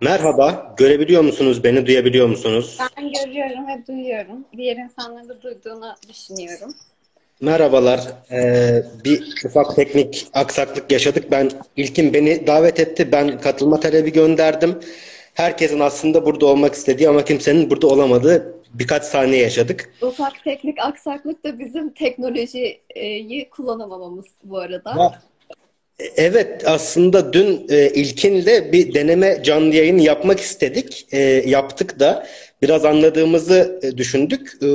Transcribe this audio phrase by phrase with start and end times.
[0.00, 1.64] Merhaba, görebiliyor musunuz?
[1.64, 2.78] Beni duyabiliyor musunuz?
[2.96, 4.44] Ben görüyorum ve duyuyorum.
[4.56, 6.74] Diğer insanların da duyduğunu düşünüyorum.
[7.40, 8.00] Merhabalar.
[8.30, 11.30] Ee, bir ufak teknik aksaklık yaşadık.
[11.30, 13.12] Ben İlkin beni davet etti.
[13.12, 14.78] Ben katılma talebi gönderdim.
[15.34, 19.94] Herkesin aslında burada olmak istediği ama kimsenin burada olamadığı birkaç saniye yaşadık.
[20.02, 24.94] Ufak teknik aksaklık da bizim teknolojiyi kullanamamamız bu arada.
[24.98, 25.22] Ya,
[26.16, 31.06] Evet aslında dün e, İlkin'le bir deneme canlı yayın yapmak istedik.
[31.12, 32.26] E, yaptık da
[32.62, 34.52] biraz anladığımızı e, düşündük.
[34.62, 34.66] E,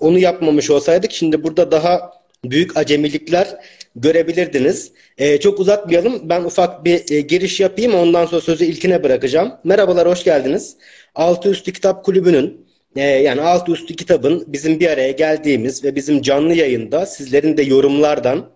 [0.00, 2.12] onu yapmamış olsaydık şimdi burada daha
[2.44, 3.56] büyük acemilikler
[3.96, 4.92] görebilirdiniz.
[5.18, 6.28] E, çok uzatmayalım.
[6.28, 7.94] Ben ufak bir e, giriş yapayım.
[7.94, 9.52] Ondan sonra sözü İlkin'e bırakacağım.
[9.64, 10.76] Merhabalar, hoş geldiniz.
[11.14, 12.66] Altı Üstü Kitap Kulübü'nün
[12.96, 17.62] e, yani Altı Üstü Kitabın bizim bir araya geldiğimiz ve bizim canlı yayında sizlerin de
[17.62, 18.50] yorumlardan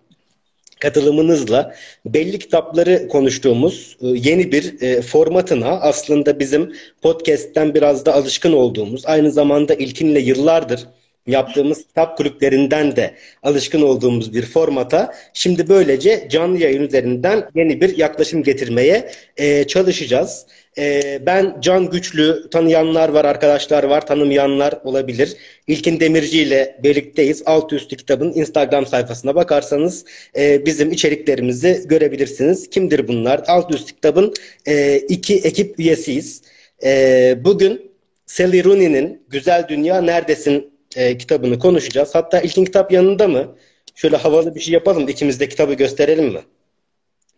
[0.79, 1.75] katılımınızla
[2.05, 9.05] belli kitapları konuştuğumuz e, yeni bir e, formatına aslında bizim podcast'ten biraz da alışkın olduğumuz
[9.05, 10.87] aynı zamanda ilkinle yıllardır
[11.27, 17.97] yaptığımız kitap kulüplerinden de alışkın olduğumuz bir formata şimdi böylece canlı yayın üzerinden yeni bir
[17.97, 20.45] yaklaşım getirmeye e, çalışacağız.
[20.77, 25.37] E, ben Can Güçlü, tanıyanlar var, arkadaşlar var, tanımayanlar olabilir.
[25.67, 27.43] İlkin Demirci ile birlikteyiz.
[27.45, 30.05] Altı Üstü kitabın Instagram sayfasına bakarsanız
[30.37, 32.69] e, bizim içeriklerimizi görebilirsiniz.
[32.69, 33.43] Kimdir bunlar?
[33.47, 34.33] Altı Üstü kitabın
[34.67, 36.41] e, iki ekip üyesiyiz.
[36.83, 37.91] E, bugün
[38.25, 42.15] Sally Rooney'nin Güzel Dünya Neredesin e, kitabını konuşacağız.
[42.15, 43.55] Hatta ilkin kitap yanında mı?
[43.95, 45.07] Şöyle havalı bir şey yapalım.
[45.07, 46.41] İkimiz de kitabı gösterelim mi?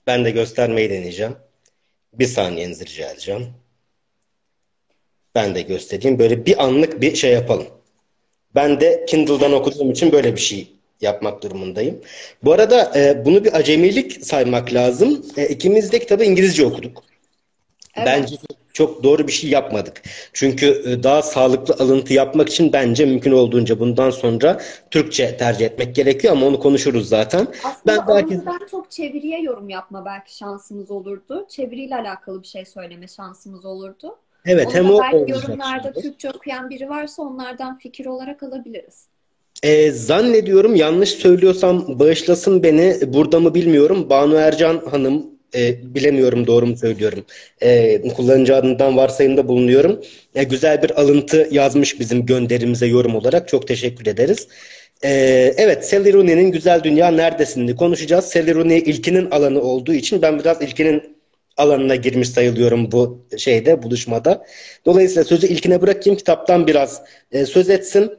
[0.08, 1.36] Ben de göstermeyi deneyeceğim.
[2.14, 3.48] Bir saniyenizi rica edeceğim.
[5.36, 6.20] Ben de göstereyim.
[6.20, 7.68] Böyle bir anlık bir şey yapalım.
[8.56, 12.02] Ben de Kindle'dan okuduğum için böyle bir şey yapmak durumundayım.
[12.44, 15.26] Bu arada e, bunu bir acemilik saymak lazım.
[15.38, 17.04] E, ikimiz de kitabı İngilizce okuduk.
[17.96, 18.08] Evet.
[18.08, 18.36] Bence
[18.78, 20.02] çok doğru bir şey yapmadık.
[20.34, 24.62] Çünkü e, daha sağlıklı alıntı yapmak için bence mümkün olduğunca bundan sonra
[24.92, 27.48] Türkçe tercih etmek gerekiyor ama onu konuşuruz zaten.
[27.64, 28.42] Aslında ben belki...
[28.72, 31.46] çok çeviriye yorum yapma belki şansımız olurdu.
[31.50, 34.16] Çeviriyle alakalı bir şey söyleme şansımız olurdu.
[34.46, 36.02] Evet, Onu hem o belki yorumlarda şimdi.
[36.02, 39.06] Türkçe okuyan biri varsa onlardan fikir olarak alabiliriz.
[39.64, 43.14] Ee, zannediyorum yanlış söylüyorsam bağışlasın beni.
[43.14, 44.10] Burada mı bilmiyorum.
[44.10, 47.26] Banu Ercan Hanım e, bilemiyorum doğru mu söylüyorum.
[47.62, 50.02] E, kullanıcı adından varsayımda bulunuyorum.
[50.36, 53.48] E, güzel bir alıntı yazmış bizim gönderimize yorum olarak.
[53.48, 54.48] Çok teşekkür ederiz.
[55.04, 55.10] E,
[55.58, 58.36] evet, Sally Rooney'nin Güzel Dünya Neredesin'i konuşacağız.
[58.36, 61.18] Rooney ilkinin alanı olduğu için ben biraz ilkinin
[61.58, 64.46] alanına girmiş sayılıyorum bu şeyde, buluşmada.
[64.86, 66.18] Dolayısıyla sözü ilkine bırakayım.
[66.18, 68.12] Kitaptan biraz e, söz etsin.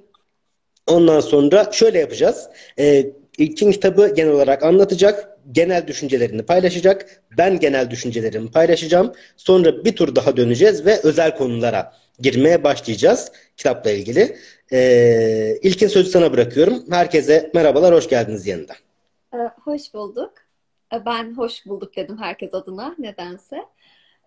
[0.87, 2.49] Ondan sonra şöyle yapacağız.
[2.79, 3.07] E,
[3.39, 7.23] İlkin kitabı genel olarak anlatacak, genel düşüncelerini paylaşacak.
[7.39, 9.15] Ben genel düşüncelerimi paylaşacağım.
[9.37, 14.37] Sonra bir tur daha döneceğiz ve özel konulara girmeye başlayacağız kitapla ilgili.
[14.73, 16.85] Ee, İlkin sözü sana bırakıyorum.
[16.91, 18.77] Herkese merhabalar, hoş geldiniz yeniden.
[19.35, 20.33] Ee, hoş bulduk.
[20.95, 23.57] Ee, Ben hoş bulduk dedim herkes adına nedense.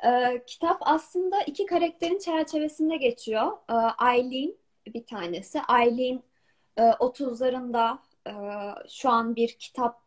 [0.05, 3.51] Ee, kitap aslında iki karakterin çerçevesinde geçiyor.
[3.69, 4.53] Ee, Aileen
[4.93, 5.59] bir tanesi.
[5.67, 6.23] Aileen
[6.77, 8.33] e, 30'larında e,
[8.89, 10.01] şu an bir kitap,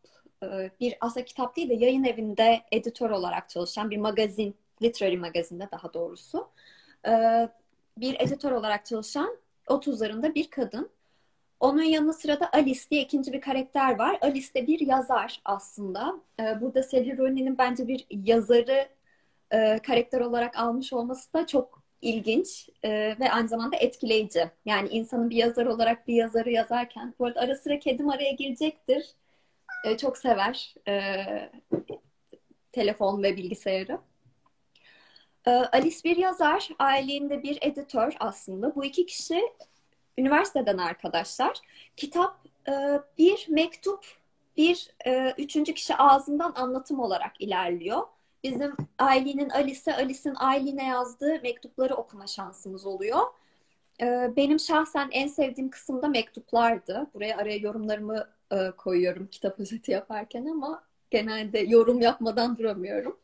[0.80, 5.94] bir aslında kitap değil de yayın evinde editör olarak çalışan bir magazin, literary magazinde daha
[5.94, 6.48] doğrusu.
[7.06, 7.12] E,
[7.98, 9.36] bir editör olarak çalışan
[9.68, 10.90] 30'larında bir kadın.
[11.60, 14.18] Onun yanı sıra da Alice diye ikinci bir karakter var.
[14.20, 16.14] Alice de bir yazar aslında.
[16.40, 18.88] E, burada Sally Rooney'nin bence bir yazarı
[19.52, 22.90] e, karakter olarak almış olması da çok ilginç e,
[23.20, 24.50] ve aynı zamanda etkileyici.
[24.64, 29.14] Yani insanın bir yazar olarak bir yazarı yazarken, bu arada ara sıra kedim araya girecektir.
[29.84, 31.24] E, çok sever e,
[32.72, 33.98] telefon ve bilgisayarı.
[35.46, 38.74] E, Alice bir yazar, Ailinde bir editör aslında.
[38.74, 39.42] Bu iki kişi
[40.18, 41.58] üniversiteden arkadaşlar.
[41.96, 42.72] Kitap e,
[43.18, 44.06] bir mektup,
[44.56, 48.02] bir e, üçüncü kişi ağzından anlatım olarak ilerliyor.
[48.44, 53.20] Bizim Aylin'in Alice'e, Alice'in Aylin'e yazdığı mektupları okuma şansımız oluyor.
[54.00, 57.06] Ee, Benim şahsen en sevdiğim kısım da mektuplardı.
[57.14, 63.18] Buraya araya yorumlarımı e, koyuyorum kitap özeti yaparken ama genelde yorum yapmadan duramıyorum.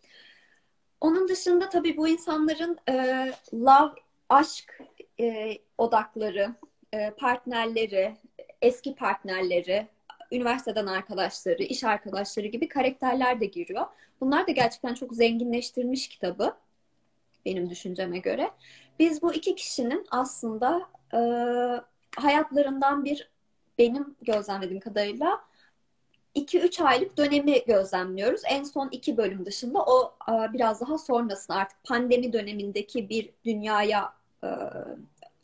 [1.00, 2.94] Onun dışında tabii bu insanların e,
[3.54, 3.94] love,
[4.28, 4.80] aşk
[5.20, 6.54] e, odakları,
[6.92, 8.16] e, partnerleri,
[8.62, 9.86] eski partnerleri,
[10.32, 13.86] üniversiteden arkadaşları, iş arkadaşları gibi karakterler de giriyor.
[14.20, 16.56] Bunlar da gerçekten çok zenginleştirmiş kitabı
[17.46, 18.50] benim düşünceme göre.
[18.98, 21.20] Biz bu iki kişinin aslında e,
[22.20, 23.30] hayatlarından bir
[23.80, 25.40] benim gözlemlediğim kadarıyla
[26.34, 28.42] 2-3 aylık dönemi gözlemliyoruz.
[28.50, 30.16] En son iki bölüm dışında o
[30.52, 34.12] biraz daha sonrasında artık pandemi dönemindeki bir dünyaya
[34.44, 34.48] e,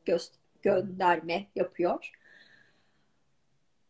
[0.04, 0.18] gö
[0.62, 2.12] gönderme yapıyor.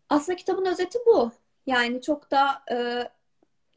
[0.08, 1.32] Aslında kitabın özeti bu.
[1.66, 3.08] Yani çok da e,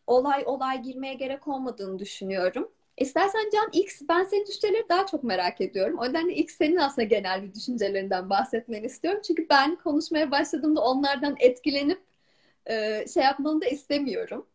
[0.07, 2.72] olay olay girmeye gerek olmadığını düşünüyorum.
[3.00, 5.98] İstersen Can ilk ben senin düşünceleri daha çok merak ediyorum.
[6.00, 9.22] O yüzden de ilk senin aslında genel bir düşüncelerinden bahsetmeni istiyorum.
[9.28, 12.00] Çünkü ben konuşmaya başladığımda onlardan etkilenip
[12.66, 14.46] e, şey yapmanı da istemiyorum.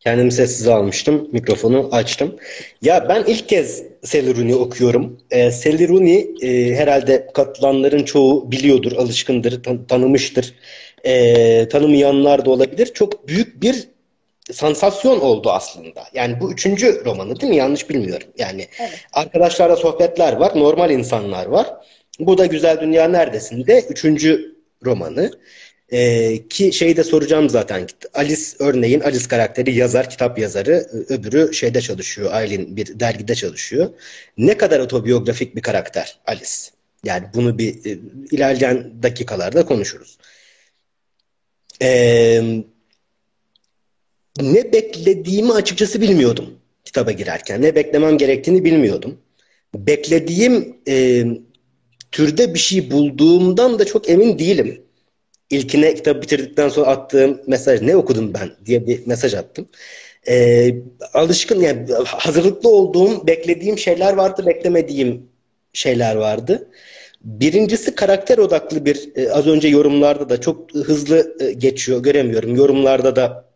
[0.00, 1.28] Kendimi sessize almıştım.
[1.32, 2.36] Mikrofonu açtım.
[2.82, 3.82] Ya ben ilk kez
[4.14, 5.20] Rooney okuyorum.
[5.30, 5.50] E,
[5.88, 10.54] Rooney e, herhalde katılanların çoğu biliyordur, alışkındır, tan tanımıştır.
[11.04, 12.86] E, tanımayanlar da olabilir.
[12.94, 13.88] Çok büyük bir
[14.52, 16.04] sansasyon oldu aslında.
[16.14, 17.56] Yani bu üçüncü romanı değil mi?
[17.56, 18.28] Yanlış bilmiyorum.
[18.38, 19.04] Yani evet.
[19.12, 21.66] arkadaşlarla sohbetler var, normal insanlar var.
[22.18, 25.30] Bu da Güzel Dünya Neredesin de üçüncü romanı.
[25.92, 27.86] Ee, ki şeyi de soracağım zaten.
[28.14, 30.86] Alice örneğin Alice karakteri yazar, kitap yazarı.
[31.08, 32.32] Öbürü şeyde çalışıyor.
[32.32, 33.90] Aylin bir dergide çalışıyor.
[34.38, 36.50] Ne kadar otobiyografik bir karakter Alice.
[37.04, 37.98] Yani bunu bir e,
[38.30, 40.18] ilerleyen dakikalarda konuşuruz.
[41.82, 42.42] Ee,
[44.42, 46.46] ne beklediğimi açıkçası bilmiyordum
[46.84, 47.62] kitaba girerken.
[47.62, 49.18] Ne beklemem gerektiğini bilmiyordum.
[49.74, 51.24] Beklediğim e,
[52.12, 54.82] türde bir şey bulduğumdan da çok emin değilim.
[55.50, 59.68] İlkine kitabı bitirdikten sonra attığım mesaj ne okudum ben diye bir mesaj attım.
[60.28, 60.74] Ee,
[61.14, 65.28] alışkın yani hazırlıklı olduğum, beklediğim şeyler vardı, beklemediğim
[65.72, 66.68] şeyler vardı.
[67.20, 72.56] Birincisi karakter odaklı bir e, az önce yorumlarda da çok hızlı e, geçiyor göremiyorum.
[72.56, 73.49] Yorumlarda da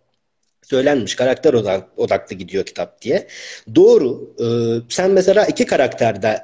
[0.71, 1.55] söylenmiş karakter
[1.97, 3.27] odaklı gidiyor kitap diye.
[3.75, 4.35] Doğru.
[4.41, 4.47] E,
[4.89, 6.43] sen mesela iki karakterde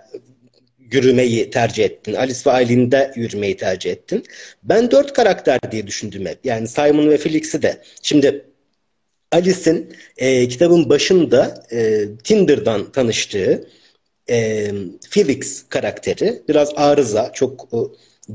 [0.93, 2.14] yürümeyi tercih ettin.
[2.14, 4.25] Alice ve Eileen'de yürümeyi tercih ettin.
[4.62, 6.38] Ben dört karakter diye düşündüm hep.
[6.44, 7.82] Yani Simon ve Felix'i de.
[8.02, 8.44] Şimdi
[9.32, 13.69] Alice'in e, kitabın başında e, Tinder'dan tanıştığı
[14.31, 14.70] e,
[15.11, 17.78] Felix karakteri biraz arıza, çok e,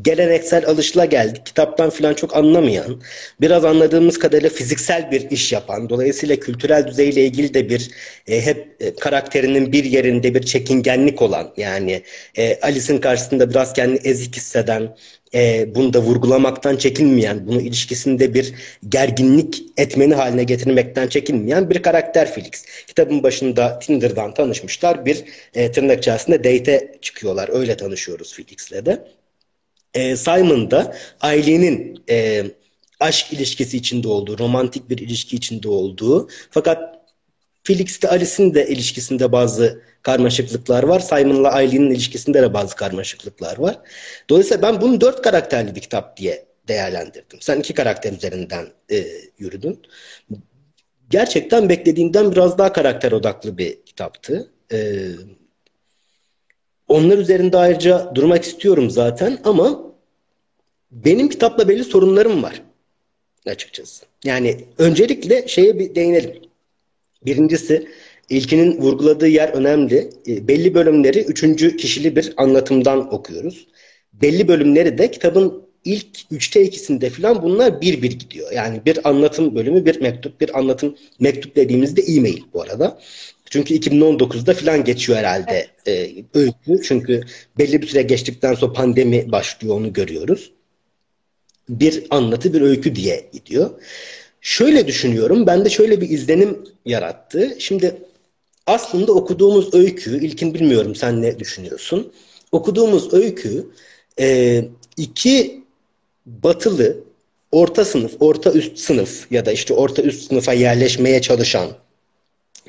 [0.01, 1.45] geleneksel alışla geldik.
[1.45, 3.01] Kitaptan falan çok anlamayan,
[3.42, 7.92] biraz anladığımız kadarıyla fiziksel bir iş yapan, dolayısıyla kültürel düzeyle ilgili de bir
[8.27, 12.03] e, hep e, karakterinin bir yerinde bir çekingenlik olan, yani
[12.38, 14.95] e, Alice'in karşısında biraz kendini ezik hisseden,
[15.33, 18.53] e, bunu da vurgulamaktan çekinmeyen, bunu ilişkisinde bir
[18.89, 22.65] gerginlik etmeni haline getirmekten çekinmeyen bir karakter Felix.
[22.88, 25.06] Kitabın başında Tinder'dan tanışmışlar.
[25.06, 27.50] Bir e, tırnak içerisinde date çıkıyorlar.
[27.53, 29.07] Öyle tanışıyoruz Felix'le de
[29.95, 32.44] e, Simon'da ailenin e,
[33.00, 36.95] aşk ilişkisi içinde olduğu, romantik bir ilişki içinde olduğu fakat
[37.63, 41.00] Felix'te Alice'in de ilişkisinde bazı karmaşıklıklar var.
[41.00, 43.80] Simon'la Aileen'in ilişkisinde de bazı karmaşıklıklar var.
[44.30, 47.42] Dolayısıyla ben bunu dört karakterli bir kitap diye değerlendirdim.
[47.42, 49.06] Sen iki karakter üzerinden e,
[49.38, 49.81] yürüdün.
[51.09, 54.51] Gerçekten beklediğimden biraz daha karakter odaklı bir kitaptı.
[54.71, 54.77] E,
[56.88, 59.84] onlar üzerinde ayrıca durmak istiyorum zaten ama
[60.92, 62.62] benim kitapla belli sorunlarım var
[63.48, 64.06] açıkçası.
[64.24, 66.42] Yani öncelikle şeye bir değinelim.
[67.26, 67.88] Birincisi
[68.30, 70.10] ilkinin vurguladığı yer önemli.
[70.28, 73.68] E, belli bölümleri üçüncü kişili bir anlatımdan okuyoruz.
[74.14, 78.52] Belli bölümleri de kitabın ilk üçte ikisinde falan bunlar bir bir gidiyor.
[78.52, 83.00] Yani bir anlatım bölümü, bir mektup, bir anlatım mektup dediğimizde e-mail bu arada.
[83.56, 86.24] Çünkü 2019'da falan geçiyor herhalde evet.
[86.33, 86.83] e, öykü.
[86.83, 87.21] Çünkü
[87.57, 90.52] belli bir süre geçtikten sonra pandemi başlıyor onu görüyoruz.
[91.69, 93.69] Bir anlatı bir öykü diye gidiyor.
[94.42, 95.47] Şöyle düşünüyorum.
[95.47, 97.56] Ben de şöyle bir izlenim yarattı.
[97.59, 97.95] Şimdi
[98.68, 102.14] aslında okuduğumuz öykü, ilkin bilmiyorum sen ne düşünüyorsun.
[102.52, 103.68] Okuduğumuz öykü
[104.19, 104.62] e,
[104.97, 105.64] iki
[106.26, 106.97] batılı
[107.52, 111.84] orta sınıf, orta üst sınıf ya da işte orta üst sınıfa yerleşmeye çalışan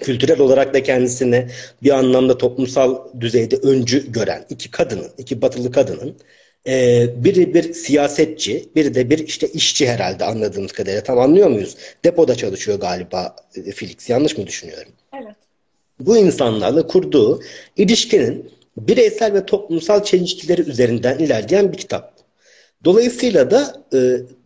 [0.01, 1.47] kültürel olarak da kendisini
[1.83, 6.17] bir anlamda toplumsal düzeyde öncü gören iki kadının, iki batılı kadının
[6.67, 11.03] e, biri bir siyasetçi, biri de bir işte işçi herhalde anladığımız kadarıyla.
[11.03, 11.77] Tam anlıyor muyuz?
[12.05, 13.37] Depoda çalışıyor galiba
[13.67, 14.11] e, Felix.
[14.11, 14.93] Yanlış mı düşünüyorum?
[15.15, 15.35] Evet.
[16.01, 17.41] Bu insanlarla kurduğu
[17.77, 22.16] ilişkinin bireysel ve toplumsal çelişkileri üzerinden ilerleyen bir kitap.
[22.87, 23.99] Dolayısıyla da e,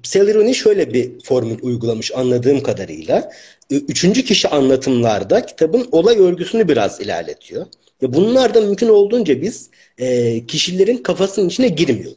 [0.03, 3.33] Celerini şöyle bir formül uygulamış anladığım kadarıyla.
[3.71, 7.67] E, üçüncü kişi anlatımlarda kitabın olay örgüsünü biraz ilerletiyor.
[8.03, 12.17] Ve bunlar da mümkün olduğunca biz e, kişilerin kafasının içine girmiyoruz.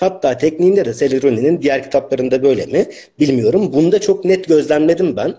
[0.00, 2.86] Hatta tekniğinde de Celeroni'nin diğer kitaplarında böyle mi
[3.20, 3.72] bilmiyorum.
[3.72, 5.34] Bunu da çok net gözlemledim ben.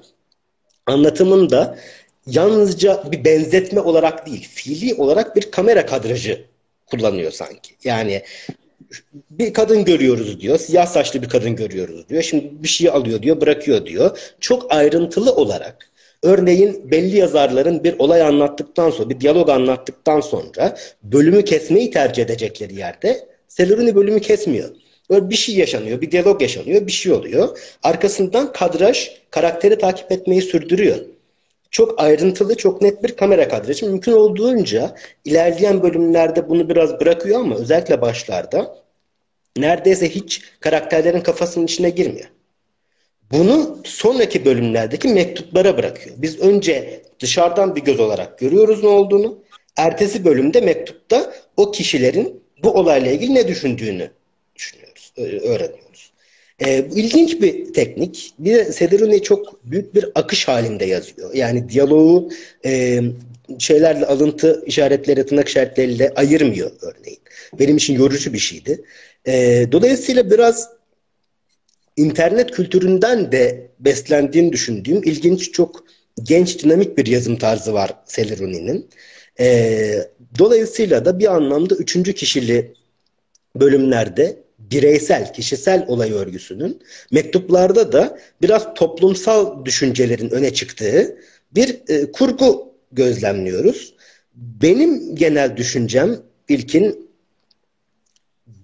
[0.85, 1.77] Anlatımında
[2.27, 6.45] yalnızca bir benzetme olarak değil, fiili olarak bir kamera kadrajı
[6.85, 7.73] kullanıyor sanki.
[7.83, 8.21] Yani
[9.29, 10.57] bir kadın görüyoruz diyor.
[10.57, 12.23] Siyah saçlı bir kadın görüyoruz diyor.
[12.23, 14.19] Şimdi bir şey alıyor diyor, bırakıyor diyor.
[14.39, 15.89] Çok ayrıntılı olarak
[16.23, 22.75] örneğin belli yazarların bir olay anlattıktan sonra, bir diyalog anlattıktan sonra bölümü kesmeyi tercih edecekleri
[22.75, 24.69] yerde Seleruni bölümü kesmiyor.
[25.09, 27.59] Böyle bir şey yaşanıyor, bir diyalog yaşanıyor, bir şey oluyor.
[27.83, 30.97] Arkasından kadraj karakteri takip etmeyi sürdürüyor.
[31.73, 33.85] Çok ayrıntılı, çok net bir kamera kadrajı.
[33.85, 38.75] Mümkün olduğunca ilerleyen bölümlerde bunu biraz bırakıyor ama özellikle başlarda
[39.57, 42.29] neredeyse hiç karakterlerin kafasının içine girmiyor.
[43.31, 46.15] Bunu sonraki bölümlerdeki mektuplara bırakıyor.
[46.19, 49.43] Biz önce dışarıdan bir göz olarak görüyoruz ne olduğunu.
[49.77, 54.11] Ertesi bölümde mektupta o kişilerin bu olayla ilgili ne düşündüğünü
[54.55, 55.82] düşünüyoruz, öğreniyoruz.
[56.61, 58.33] E, bu ilginç bir teknik.
[58.39, 61.33] Bir de Sederuni çok büyük bir akış halinde yazıyor.
[61.33, 62.29] Yani diyaloğu
[62.65, 63.01] e,
[63.59, 67.19] şeylerle alıntı işaretleri, tırnak işaretleriyle ayırmıyor örneğin.
[67.59, 68.81] Benim için yorucu bir şeydi.
[69.27, 70.69] E, dolayısıyla biraz
[71.97, 75.83] internet kültüründen de beslendiğini düşündüğüm ilginç çok
[76.23, 78.89] genç dinamik bir yazım tarzı var Seleruni'nin.
[79.39, 80.07] E,
[80.39, 82.73] dolayısıyla da bir anlamda üçüncü kişili
[83.55, 84.42] bölümlerde
[84.73, 91.17] bireysel, kişisel olay örgüsünün mektuplarda da biraz toplumsal düşüncelerin öne çıktığı
[91.51, 93.93] bir e, kurgu gözlemliyoruz.
[94.35, 96.17] Benim genel düşüncem
[96.49, 97.09] ilkin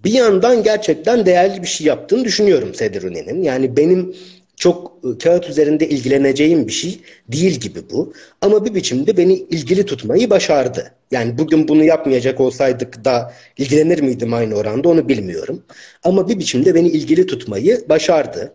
[0.04, 3.42] bir yandan gerçekten değerli bir şey yaptığını düşünüyorum Sediruni'nin.
[3.42, 4.16] Yani benim
[4.60, 8.12] çok e, kağıt üzerinde ilgileneceğim bir şey değil gibi bu.
[8.40, 10.94] Ama bir biçimde beni ilgili tutmayı başardı.
[11.10, 15.62] Yani bugün bunu yapmayacak olsaydık da ilgilenir miydim aynı oranda onu bilmiyorum.
[16.04, 18.54] Ama bir biçimde beni ilgili tutmayı başardı.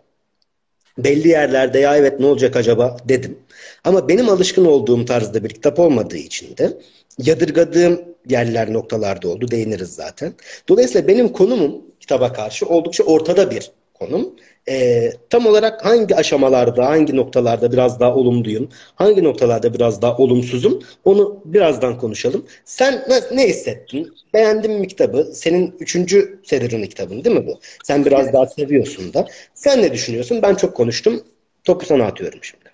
[0.97, 3.37] Belli yerlerde ya evet ne olacak acaba dedim.
[3.83, 6.77] Ama benim alışkın olduğum tarzda bir kitap olmadığı için de
[7.17, 9.51] yadırgadığım yerler noktalarda oldu.
[9.51, 10.33] Değiniriz zaten.
[10.69, 14.35] Dolayısıyla benim konumum kitaba karşı oldukça ortada bir konum
[14.69, 20.79] e, tam olarak hangi aşamalarda, hangi noktalarda biraz daha olumluyum, hangi noktalarda biraz daha olumsuzum
[21.05, 22.45] onu birazdan konuşalım.
[22.65, 24.13] Sen ne, ne hissettin?
[24.33, 25.23] Beğendin mi kitabı?
[25.33, 27.59] Senin üçüncü Sedir'in kitabın değil mi bu?
[27.83, 29.27] Sen biraz daha seviyorsun da.
[29.53, 30.41] Sen ne düşünüyorsun?
[30.41, 31.23] Ben çok konuştum.
[31.63, 32.65] Topu sana atıyorum şimdi.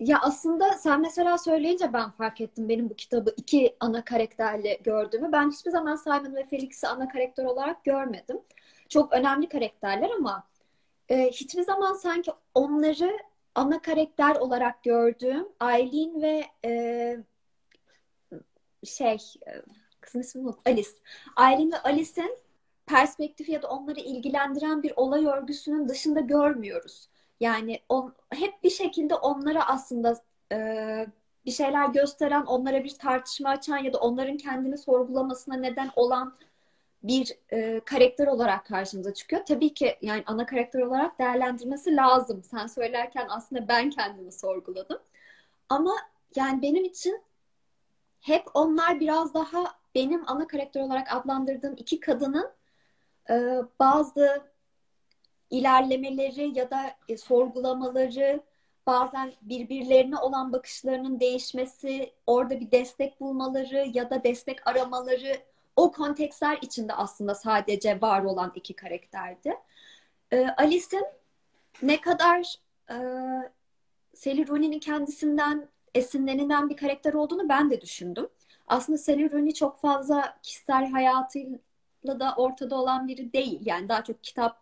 [0.00, 5.32] Ya aslında sen mesela söyleyince ben fark ettim benim bu kitabı iki ana karakterle gördüğümü.
[5.32, 8.38] Ben hiçbir zaman Simon ve Felix'i ana karakter olarak görmedim.
[8.88, 10.44] Çok önemli karakterler ama
[11.08, 13.18] e, hiçbir zaman sanki onları
[13.54, 17.16] ana karakter olarak gördüğüm Aileen ve e,
[18.84, 19.62] şey e,
[20.00, 20.90] kızın ismi unut Alice.
[21.36, 22.38] Aileen ve Alice'in
[22.86, 27.08] perspektifi ya da onları ilgilendiren bir olay örgüsünün dışında görmüyoruz.
[27.40, 30.22] Yani on, hep bir şekilde onlara aslında
[30.52, 31.06] e,
[31.46, 36.34] bir şeyler gösteren, onlara bir tartışma açan ya da onların kendini sorgulamasına neden olan
[37.08, 39.44] bir e, karakter olarak karşımıza çıkıyor.
[39.46, 42.42] Tabii ki yani ana karakter olarak değerlendirmesi lazım.
[42.42, 44.98] Sen söylerken aslında ben kendimi sorguladım.
[45.68, 45.92] Ama
[46.36, 47.22] yani benim için
[48.20, 52.50] hep onlar biraz daha benim ana karakter olarak adlandırdığım iki kadının
[53.30, 53.34] e,
[53.80, 54.42] bazı
[55.50, 58.40] ilerlemeleri ya da e, sorgulamaları,
[58.86, 65.36] bazen birbirlerine olan bakışlarının değişmesi, orada bir destek bulmaları ya da destek aramaları
[65.76, 69.54] o kontekstler içinde aslında sadece var olan iki karakterdi.
[70.32, 71.06] E, Alice'in
[71.82, 72.54] ne kadar
[72.90, 72.96] e,
[74.14, 78.28] Sally Rooney'nin kendisinden esinlenilen bir karakter olduğunu ben de düşündüm.
[78.66, 83.60] Aslında Sally Rooney çok fazla kişisel hayatıyla da ortada olan biri değil.
[83.64, 84.60] Yani daha çok kitap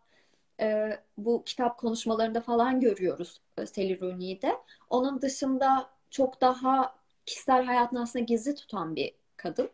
[0.60, 4.56] e, bu kitap konuşmalarında falan görüyoruz e, Sally Rooney'i de.
[4.90, 6.94] Onun dışında çok daha
[7.26, 9.70] kişisel hayatını aslında gizli tutan bir kadın.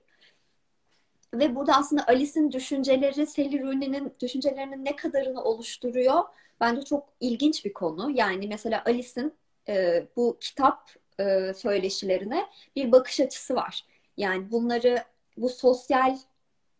[1.34, 6.22] Ve burada aslında Alice'in düşünceleri Sally Rooney'nin düşüncelerinin ne kadarını oluşturuyor
[6.60, 8.10] bence çok ilginç bir konu.
[8.14, 9.34] Yani mesela Alice'in
[9.68, 12.46] e, bu kitap e, söyleşilerine
[12.76, 13.84] bir bakış açısı var.
[14.16, 15.04] Yani bunları
[15.36, 16.18] bu sosyal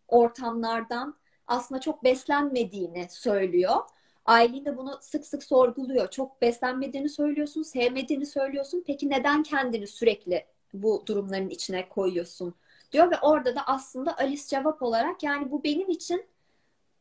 [0.09, 1.16] ortamlardan
[1.47, 3.76] aslında çok beslenmediğini söylüyor.
[4.25, 6.11] Aileen de bunu sık sık sorguluyor.
[6.11, 8.85] Çok beslenmediğini söylüyorsun, sevmediğini söylüyorsun.
[8.87, 12.54] Peki neden kendini sürekli bu durumların içine koyuyorsun
[12.93, 16.27] diyor ve orada da aslında Alice cevap olarak yani bu benim için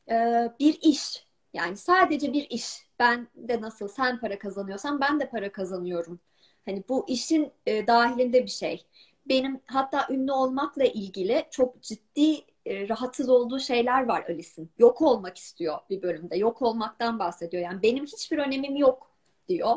[0.10, 0.14] e,
[0.60, 1.26] bir iş.
[1.54, 2.90] Yani sadece bir iş.
[3.00, 6.20] Ben de nasıl sen para kazanıyorsan ben de para kazanıyorum.
[6.66, 8.86] Hani bu işin e, dahilinde bir şey.
[9.30, 14.70] Benim hatta ünlü olmakla ilgili çok ciddi e, rahatsız olduğu şeyler var Alice'in.
[14.80, 16.38] Yok olmak istiyor bir bölümde.
[16.38, 17.64] Yok olmaktan bahsediyor.
[17.64, 19.12] Yani benim hiçbir önemim yok
[19.50, 19.76] diyor.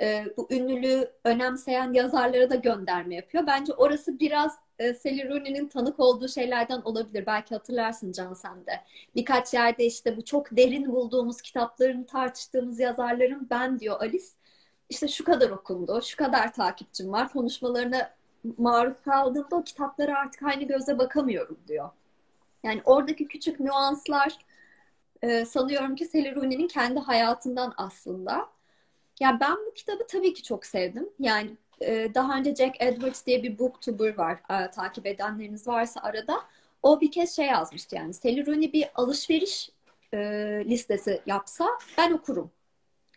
[0.00, 3.46] e, bu ünlülüğü önemseyen yazarlara da gönderme yapıyor.
[3.46, 7.26] Bence orası biraz e, Sally Rooney'nin tanık olduğu şeylerden olabilir.
[7.26, 8.80] Belki hatırlarsın Can sen de.
[9.14, 14.26] Birkaç yerde işte bu çok derin bulduğumuz kitapların tartıştığımız yazarların ben diyor Alice
[14.90, 17.32] işte şu kadar okundu, şu kadar takipçim var.
[17.32, 18.10] Konuşmalarına
[18.58, 21.90] maruz kaldığımda o kitaplara artık aynı gözle bakamıyorum diyor.
[22.64, 24.38] Yani oradaki küçük nüanslar
[25.22, 28.48] e, sanıyorum ki Sally Rooney'nin kendi hayatından aslında.
[29.20, 31.08] Yani ben bu kitabı tabii ki çok sevdim.
[31.18, 34.34] Yani e, daha önce Jack Edwards diye bir booktuber var.
[34.34, 36.40] E, takip edenleriniz varsa arada.
[36.82, 38.14] O bir kez şey yazmıştı yani.
[38.14, 39.70] Sally Rooney bir alışveriş
[40.14, 40.18] e,
[40.64, 41.66] listesi yapsa
[41.98, 42.50] ben okurum.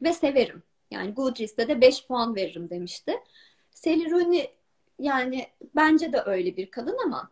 [0.02, 0.64] Ve severim.
[0.92, 3.20] Yani Goodreads'te de 5 puan veririm demişti.
[3.72, 4.56] Sally Rooney
[5.00, 7.32] yani bence de öyle bir kadın ama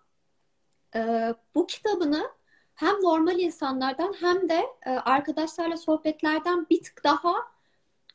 [0.95, 2.31] e, bu kitabını
[2.75, 7.33] hem normal insanlardan hem de e, arkadaşlarla sohbetlerden bir tık daha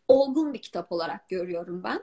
[0.09, 2.03] olgun bir kitap olarak görüyorum ben.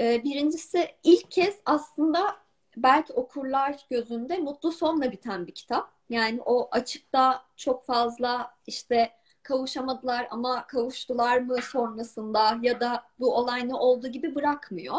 [0.00, 2.36] E, birincisi ilk kez aslında
[2.76, 5.90] belki okurlar gözünde mutlu sonla biten bir kitap.
[6.10, 9.10] Yani o açıkta çok fazla işte
[9.42, 14.98] kavuşamadılar ama kavuştular mı sonrasında ya da bu olay ne oldu gibi bırakmıyor.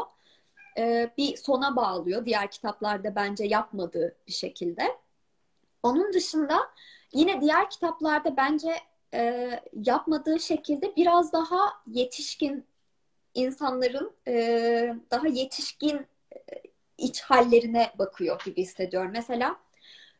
[0.77, 4.83] E, bir sona bağlıyor diğer kitaplarda bence yapmadığı bir şekilde.
[5.83, 6.59] Onun dışında
[7.13, 8.75] yine diğer kitaplarda bence
[9.13, 12.65] e, yapmadığı şekilde biraz daha yetişkin
[13.33, 16.39] insanların e, daha yetişkin e,
[16.97, 19.11] iç hallerine bakıyor gibi hissediyorum.
[19.13, 19.55] Mesela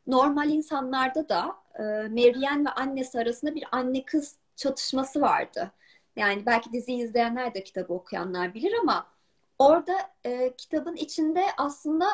[0.07, 5.71] normal insanlarda da e, Marianne ve annesi arasında bir anne kız çatışması vardı.
[6.15, 9.07] Yani belki diziyi izleyenler de kitabı okuyanlar bilir ama
[9.59, 9.93] orada
[10.25, 12.05] e, kitabın içinde aslında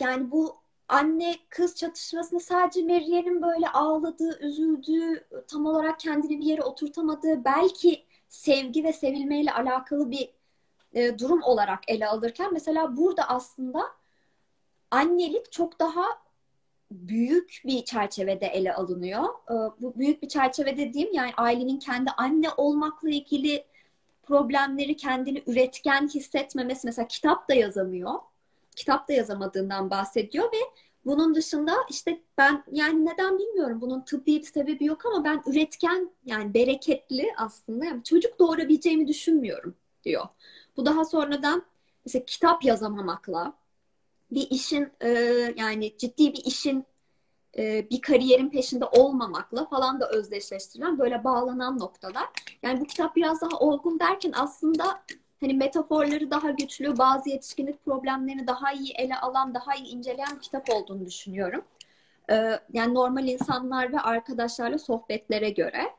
[0.00, 0.56] yani bu
[0.88, 8.04] anne kız çatışmasını sadece Marianne'in böyle ağladığı, üzüldüğü, tam olarak kendini bir yere oturtamadığı, belki
[8.34, 10.30] sevgi ve sevilmeyle alakalı bir
[10.92, 13.82] e, durum olarak ele alırken mesela burada aslında
[14.90, 16.04] annelik çok daha
[16.90, 19.24] büyük bir çerçevede ele alınıyor.
[19.24, 23.64] E, bu büyük bir çerçeve dediğim yani ailenin kendi anne olmakla ilgili
[24.22, 28.14] problemleri kendini üretken hissetmemesi mesela kitap da yazamıyor
[28.76, 30.56] kitap da yazamadığından bahsediyor ve
[31.06, 36.10] bunun dışında işte ben yani neden bilmiyorum bunun tıbbi bir sebebi yok ama ben üretken
[36.24, 40.26] yani bereketli aslında yani çocuk doğurabileceğimi düşünmüyorum diyor.
[40.76, 41.62] Bu daha sonradan
[42.06, 43.52] mesela kitap yazamamakla
[44.30, 45.08] bir işin e,
[45.56, 46.84] yani ciddi bir işin
[47.58, 52.28] e, bir kariyerin peşinde olmamakla falan da özdeşleştirilen böyle bağlanan noktalar.
[52.62, 55.04] Yani bu kitap biraz daha olgun derken aslında
[55.44, 60.42] hani metaforları daha güçlü, bazı yetişkinlik problemlerini daha iyi ele alan, daha iyi inceleyen bir
[60.42, 61.64] kitap olduğunu düşünüyorum.
[62.30, 65.90] Ee, yani normal insanlar ve arkadaşlarla sohbetlere göre.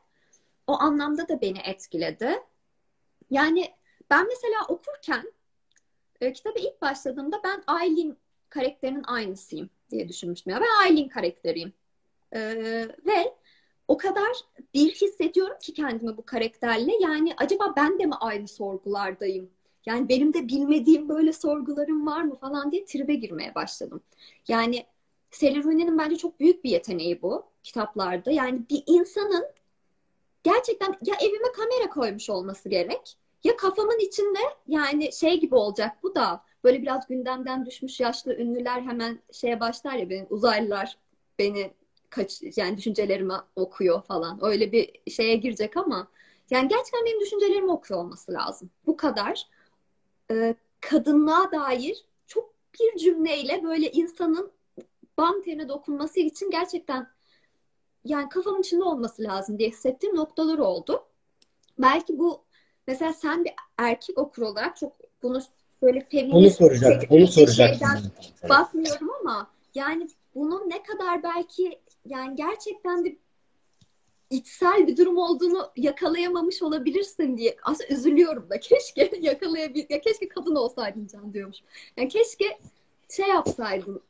[0.66, 2.42] O anlamda da beni etkiledi.
[3.30, 3.74] Yani
[4.10, 5.32] ben mesela okurken
[6.20, 10.52] e, kitaba ilk başladığımda ben Aylin karakterinin aynısıyım diye düşünmüştüm.
[10.52, 10.60] Ya.
[10.60, 11.72] Ben Aylin karakteriyim.
[12.32, 13.34] Ee, ve
[13.88, 14.36] o kadar
[14.74, 16.92] bir hissediyorum ki kendimi bu karakterle.
[17.00, 19.50] Yani acaba ben de mi aynı sorgulardayım?
[19.86, 24.00] Yani benim de bilmediğim böyle sorgularım var mı falan diye tribe girmeye başladım.
[24.48, 24.86] Yani
[25.30, 28.30] Sally Rooney'nin bence çok büyük bir yeteneği bu kitaplarda.
[28.30, 29.44] Yani bir insanın
[30.42, 36.14] gerçekten ya evime kamera koymuş olması gerek ya kafamın içinde yani şey gibi olacak bu
[36.14, 40.98] da böyle biraz gündemden düşmüş yaşlı ünlüler hemen şeye başlar ya benim uzaylılar
[41.38, 41.70] beni
[42.16, 44.38] kaç yani düşüncelerimi okuyor falan.
[44.42, 46.08] Öyle bir şeye girecek ama
[46.50, 48.70] yani gerçekten benim düşüncelerimi okuyor olması lazım.
[48.86, 49.46] Bu kadar
[50.30, 54.50] e, kadınlığa dair çok bir cümleyle böyle insanın
[55.18, 57.08] bam teline dokunması için gerçekten
[58.04, 61.04] yani kafamın içinde olması lazım diye hissettiğim noktalar oldu.
[61.78, 62.42] Belki bu
[62.86, 65.42] mesela sen bir erkek okur olarak çok bunu
[65.82, 67.08] böyle feminist onu soracaktım.
[67.10, 67.88] Onu soracaktım.
[68.48, 73.16] Bakmıyorum ama yani bunun ne kadar belki yani gerçekten de
[74.30, 80.56] içsel bir durum olduğunu yakalayamamış olabilirsin diye aslında üzülüyorum da keşke yakalayabil ya keşke kadın
[80.56, 81.58] olsaydın can diyormuş.
[81.96, 82.58] Yani keşke
[83.10, 84.00] şey yapsaydın.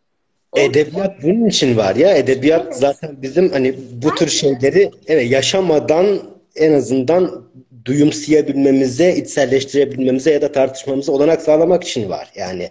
[0.56, 2.16] Edebiyat bunun için var ya.
[2.16, 2.76] Edebiyat evet.
[2.76, 7.46] zaten bizim hani bu Belki tür şeyleri evet yaşamadan en azından
[7.84, 12.32] duyumsayabilmemize, içselleştirebilmemize ya da tartışmamıza olanak sağlamak için var.
[12.34, 12.70] Yani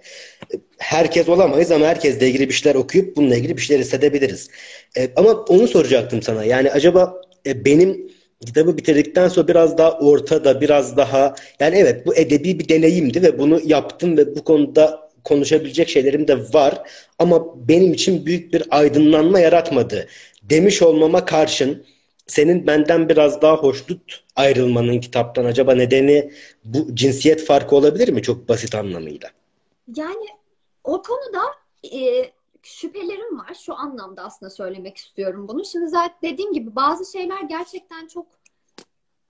[0.78, 4.50] herkes olamayız ama herkes de ilgili bir şeyler okuyup bununla ilgili bir şeyler hissedebiliriz.
[4.98, 6.44] E, ama onu soracaktım sana.
[6.44, 8.12] Yani acaba e, benim
[8.46, 13.40] kitabı bitirdikten sonra biraz daha ortada, biraz daha yani evet bu edebi bir deneyimdi ve
[13.40, 16.82] bunu yaptım ve bu konuda konuşabilecek şeylerim de var
[17.20, 20.08] ama benim için büyük bir aydınlanma yaratmadı.
[20.44, 21.86] Demiş olmama karşın
[22.28, 26.32] senin benden biraz daha hoşnut ayrılmanın kitaptan acaba nedeni
[26.64, 29.30] bu cinsiyet farkı olabilir mi çok basit anlamıyla?
[29.96, 30.28] Yani
[30.84, 31.44] o konuda
[31.84, 32.32] e,
[32.66, 33.54] şüphelerim var.
[33.54, 35.66] Şu anlamda aslında söylemek istiyorum bunu.
[35.66, 38.28] Şimdi zaten dediğim gibi bazı şeyler gerçekten çok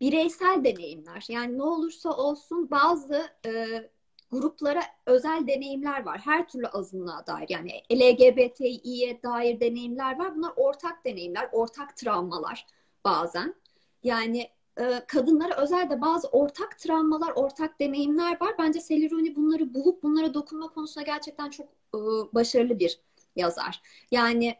[0.01, 1.25] bireysel deneyimler.
[1.29, 3.83] Yani ne olursa olsun bazı e,
[4.31, 6.19] gruplara özel deneyimler var.
[6.19, 7.45] Her türlü azınlığa dair.
[7.49, 10.35] Yani LGBTİ'ye dair deneyimler var.
[10.35, 12.65] Bunlar ortak deneyimler, ortak travmalar
[13.05, 13.55] bazen.
[14.03, 18.55] Yani e, kadınlara özel de bazı ortak travmalar, ortak deneyimler var.
[18.59, 21.99] Bence Seliruni bunları bulup bunlara dokunma konusunda gerçekten çok e,
[22.33, 22.99] başarılı bir
[23.35, 23.81] yazar.
[24.11, 24.55] Yani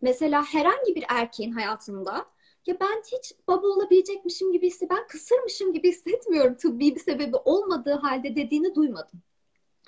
[0.00, 2.26] mesela herhangi bir erkeğin hayatında
[2.66, 7.94] ya ben hiç baba olabilecekmişim gibi hisse, ben kısırmışım gibi hissetmiyorum tıbbi bir sebebi olmadığı
[7.94, 9.22] halde dediğini duymadım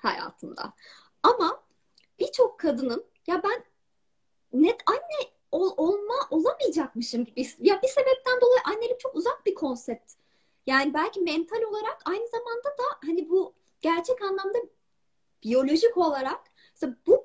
[0.00, 0.72] hayatımda.
[1.22, 1.62] Ama
[2.18, 3.64] birçok kadının ya ben
[4.52, 10.12] net anne ol, olma olamayacakmışım gibi ya bir sebepten dolayı annelik çok uzak bir konsept.
[10.66, 14.58] Yani belki mental olarak aynı zamanda da hani bu gerçek anlamda
[15.42, 16.40] biyolojik olarak
[17.06, 17.21] bu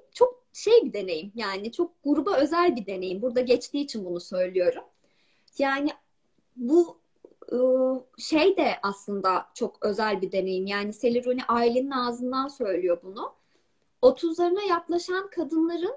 [0.57, 1.31] şey bir deneyim.
[1.35, 3.21] Yani çok gruba özel bir deneyim.
[3.21, 4.83] Burada geçtiği için bunu söylüyorum.
[5.57, 5.89] Yani
[6.55, 6.97] bu
[7.51, 10.67] ıı, şey de aslında çok özel bir deneyim.
[10.67, 13.33] Yani Seliruni ailenin ağzından söylüyor bunu.
[14.01, 15.95] 30'larına yaklaşan kadınların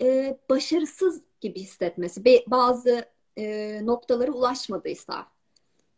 [0.00, 2.24] e, başarısız gibi hissetmesi.
[2.46, 3.04] Bazı
[3.38, 5.26] e, noktalara ulaşmadıysa.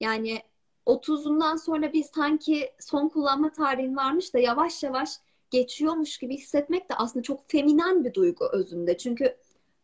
[0.00, 0.42] Yani
[0.86, 5.10] 30'undan sonra biz sanki son kullanma tarihin varmış da yavaş yavaş
[5.52, 8.98] geçiyormuş gibi hissetmek de aslında çok feminen bir duygu özünde.
[8.98, 9.36] Çünkü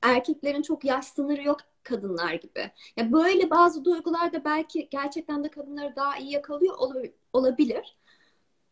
[0.03, 2.71] erkeklerin çok yaş sınırı yok kadınlar gibi.
[2.97, 6.77] Ya böyle bazı duygular da belki gerçekten de kadınları daha iyi yakalıyor
[7.33, 7.97] olabilir.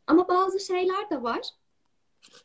[0.06, 1.40] Ama bazı şeyler de var.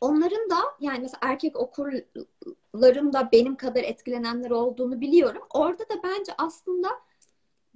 [0.00, 5.42] Onların da yani mesela erkek okurların da benim kadar etkilenenler olduğunu biliyorum.
[5.50, 6.88] Orada da bence aslında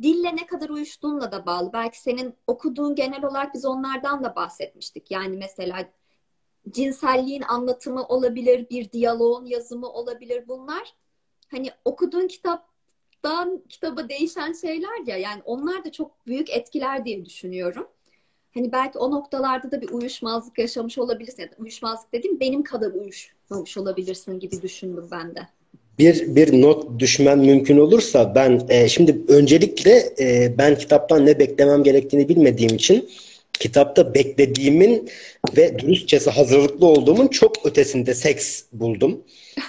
[0.02, 1.72] dille ne kadar uyuştuğunla da bağlı.
[1.72, 5.10] Belki senin okuduğun genel olarak biz onlardan da bahsetmiştik.
[5.10, 5.88] Yani mesela
[6.70, 10.94] cinselliğin anlatımı olabilir, bir diyaloğun yazımı olabilir bunlar.
[11.50, 17.88] Hani okuduğun kitaptan kitaba değişen şeyler ya yani onlar da çok büyük etkiler diye düşünüyorum.
[18.54, 21.42] Hani belki o noktalarda da bir uyuşmazlık yaşamış olabilirsin.
[21.42, 25.40] Yani uyuşmazlık dediğim benim kadar uyuşmamış olabilirsin gibi düşündüm ben de.
[25.98, 31.82] Bir, bir not düşmem mümkün olursa ben e, şimdi öncelikle e, ben kitaptan ne beklemem
[31.82, 33.08] gerektiğini bilmediğim için
[33.58, 35.08] kitapta beklediğimin
[35.56, 39.20] ve dürüstçesi hazırlıklı olduğumun çok ötesinde seks buldum.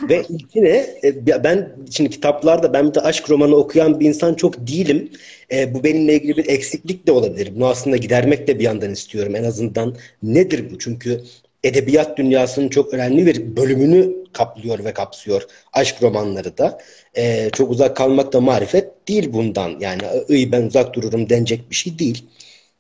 [0.10, 0.24] ve
[0.54, 5.12] yine e, ben şimdi kitaplarda ben bir de aşk romanı okuyan bir insan çok değilim.
[5.52, 7.52] E, bu benimle ilgili bir eksiklik de olabilir.
[7.56, 9.36] Bunu aslında gidermek de bir yandan istiyorum.
[9.36, 10.80] En azından nedir bu?
[10.80, 11.22] Çünkü
[11.64, 15.42] edebiyat dünyasının çok önemli bir bölümünü kaplıyor ve kapsıyor
[15.74, 16.80] aşk romanları da.
[17.18, 19.80] E, çok uzak kalmak da marifet değil bundan.
[19.80, 22.26] Yani iyi ben uzak dururum denecek bir şey değil.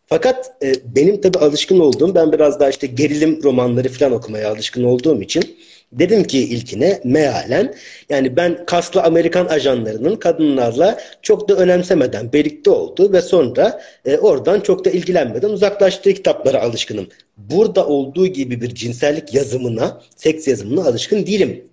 [0.07, 4.83] Fakat e, benim tabii alışkın olduğum, ben biraz daha işte gerilim romanları falan okumaya alışkın
[4.83, 5.57] olduğum için
[5.91, 7.75] dedim ki ilkine mealen
[8.09, 14.59] yani ben kaslı Amerikan ajanlarının kadınlarla çok da önemsemeden birlikte olduğu ve sonra e, oradan
[14.59, 17.07] çok da ilgilenmeden uzaklaştığı kitaplara alışkınım.
[17.37, 21.63] Burada olduğu gibi bir cinsellik yazımına, seks yazımına alışkın değilim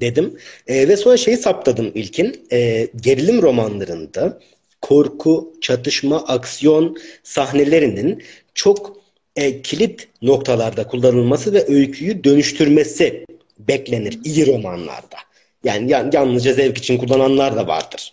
[0.00, 0.38] dedim.
[0.66, 2.46] E, ve sonra şeyi saptadım ilkin.
[2.52, 4.38] E, gerilim romanlarında
[4.84, 8.22] korku, çatışma, aksiyon sahnelerinin
[8.54, 8.96] çok
[9.36, 13.24] e, kilit noktalarda kullanılması ve öyküyü dönüştürmesi
[13.58, 15.16] beklenir iyi romanlarda.
[15.64, 18.12] Yani yalnızca zevk için kullananlar da vardır.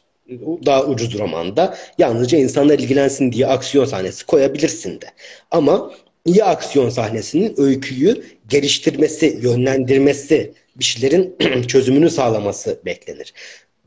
[0.66, 5.06] Daha ucuz romanda yalnızca insanlar ilgilensin diye aksiyon sahnesi koyabilirsin de.
[5.52, 5.92] Ama
[6.26, 11.36] iyi aksiyon sahnesinin öyküyü geliştirmesi, yönlendirmesi, bir şeylerin
[11.68, 13.34] çözümünü sağlaması beklenir.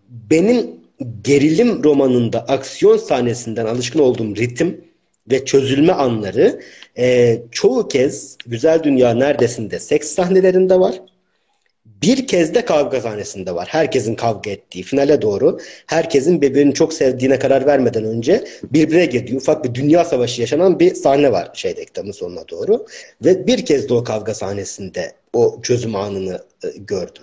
[0.09, 0.84] Benim
[1.23, 4.85] gerilim romanında aksiyon sahnesinden alışkın olduğum ritim
[5.31, 6.61] ve çözülme anları
[6.99, 11.01] e, çoğu kez Güzel Dünya Neredesinde seks sahnelerinde var.
[11.85, 13.69] Bir kez de kavga sahnesinde var.
[13.71, 19.65] Herkesin kavga ettiği finale doğru herkesin birbirini çok sevdiğine karar vermeden önce birbirine girdiği ufak
[19.65, 22.87] bir dünya savaşı yaşanan bir sahne var şeyde kitabın sonuna doğru.
[23.25, 27.23] Ve bir kez de o kavga sahnesinde o çözüm anını e, gördüm.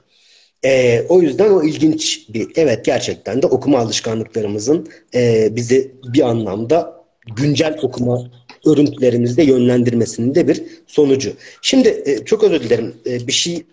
[0.66, 7.04] E, o yüzden o ilginç bir, evet gerçekten de okuma alışkanlıklarımızın e, bizi bir anlamda
[7.36, 8.32] güncel okuma
[8.66, 11.34] örüntülerimizde yönlendirmesinin de bir sonucu.
[11.62, 13.64] Şimdi e, çok özür dilerim e, bir şey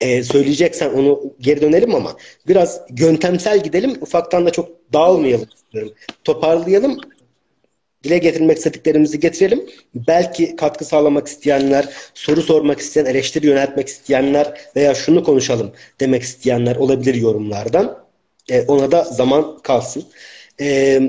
[0.00, 2.16] e, söyleyeceksen onu geri dönelim ama
[2.48, 3.98] biraz yöntemsel gidelim.
[4.00, 5.92] Ufaktan da çok dağılmayalım istiyorum.
[6.24, 6.98] Toparlayalım
[8.04, 9.66] dile getirmek istediklerimizi getirelim.
[9.94, 16.76] Belki katkı sağlamak isteyenler, soru sormak isteyen, eleştiri yöneltmek isteyenler veya şunu konuşalım demek isteyenler
[16.76, 18.04] olabilir yorumlardan.
[18.50, 20.04] E, ona da zaman kalsın.
[20.60, 21.00] E,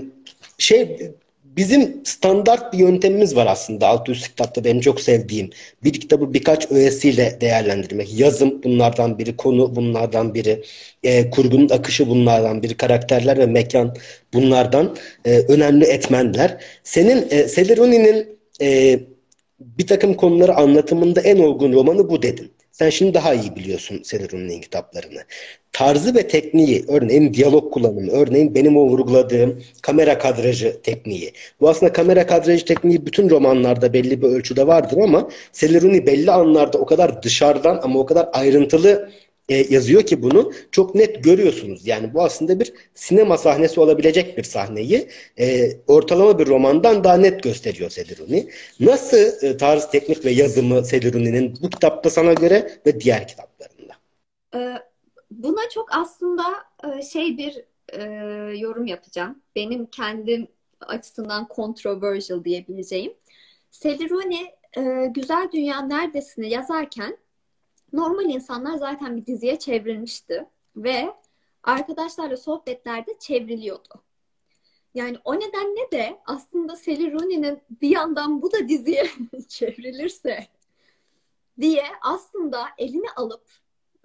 [0.58, 1.12] şey
[1.58, 5.50] bizim standart bir yöntemimiz var aslında alt üst kitapta benim çok sevdiğim.
[5.84, 8.20] Bir kitabı birkaç öğesiyle değerlendirmek.
[8.20, 10.64] Yazım bunlardan biri, konu bunlardan biri,
[11.04, 13.96] e, kurgunun akışı bunlardan biri, karakterler ve mekan
[14.34, 16.58] bunlardan e, önemli etmenler.
[16.84, 19.00] Senin e, Celeroni'nin e,
[19.60, 22.52] bir takım konuları anlatımında en olgun romanı bu dedin.
[22.76, 25.20] Sen şimdi daha iyi biliyorsun Celeroni'nin kitaplarını.
[25.72, 31.34] Tarzı ve tekniği, örneğin diyalog kullanımı, örneğin benim o vurguladığım kamera kadrajı tekniği.
[31.62, 36.78] Bu aslında kamera kadrajı tekniği bütün romanlarda belli bir ölçüde vardır ama Celeroni belli anlarda
[36.78, 39.10] o kadar dışarıdan ama o kadar ayrıntılı
[39.50, 41.88] e, yazıyor ki bunu çok net görüyorsunuz.
[41.88, 47.44] Yani bu aslında bir sinema sahnesi olabilecek bir sahneyi e, ortalama bir romandan daha net
[47.44, 48.50] gösteriyor Celeroni.
[48.80, 53.94] Nasıl e, tarz, teknik ve yazımı Celeroni'nin bu kitapta sana göre ve diğer kitaplarında?
[54.56, 54.76] Ee,
[55.32, 56.44] buna çok aslında
[56.84, 58.04] e, şey bir e,
[58.58, 59.42] yorum yapacağım.
[59.56, 60.48] Benim kendim
[60.82, 63.14] açısından controversial diyebileceğim.
[63.72, 67.18] Celeroni e, Güzel Dünya Neredesini yazarken
[67.94, 70.46] normal insanlar zaten bir diziye çevrilmişti
[70.76, 71.14] ve
[71.64, 74.04] arkadaşlarla sohbetlerde çevriliyordu.
[74.94, 79.08] Yani o nedenle de aslında Sally Rooney'nin bir yandan bu da diziye
[79.48, 80.48] çevrilirse
[81.62, 83.44] diye aslında elini alıp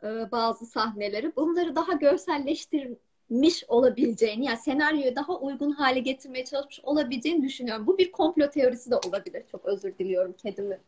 [0.02, 7.42] e, bazı sahneleri bunları daha görselleştirmiş olabileceğini yani senaryoyu daha uygun hale getirmeye çalışmış olabileceğini
[7.42, 7.86] düşünüyorum.
[7.86, 9.44] Bu bir komplo teorisi de olabilir.
[9.52, 10.80] Çok özür diliyorum kedimi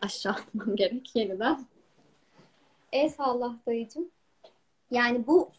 [0.00, 1.66] aşağı atmam gerek yeniden.
[2.94, 4.10] Eyvallah dayıcım.
[4.90, 5.52] Yani bu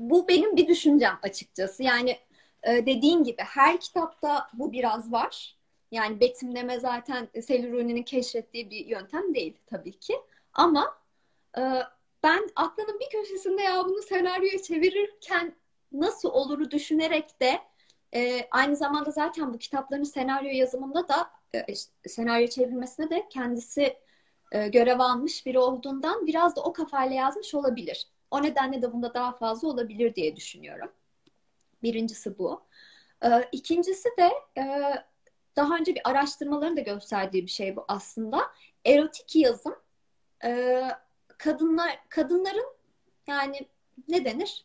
[0.00, 1.82] bu benim bir düşüncem açıkçası.
[1.82, 2.18] Yani
[2.62, 5.56] e, dediğim gibi her kitapta bu biraz var.
[5.90, 10.14] Yani betimleme zaten Seliruni'nin keşfettiği bir yöntem değil tabii ki.
[10.52, 10.94] Ama
[11.58, 11.62] e,
[12.22, 15.54] ben aklının bir köşesinde ya bunu senaryoya çevirirken
[15.92, 17.60] nasıl oluru düşünerek de
[18.14, 21.74] e, aynı zamanda zaten bu kitapların senaryo yazımında da e,
[22.08, 23.96] senaryo çevrilmesine de kendisi
[24.54, 28.06] e, görev almış biri olduğundan biraz da o kafayla yazmış olabilir.
[28.30, 30.92] O nedenle de bunda daha fazla olabilir diye düşünüyorum.
[31.82, 32.62] Birincisi bu.
[33.24, 34.94] E, ikincisi de e,
[35.56, 38.40] daha önce bir araştırmaların da gösterdiği bir şey bu aslında.
[38.84, 39.74] Erotik yazım
[41.38, 42.76] kadınlar kadınların
[43.26, 43.68] yani
[44.08, 44.64] ne denir?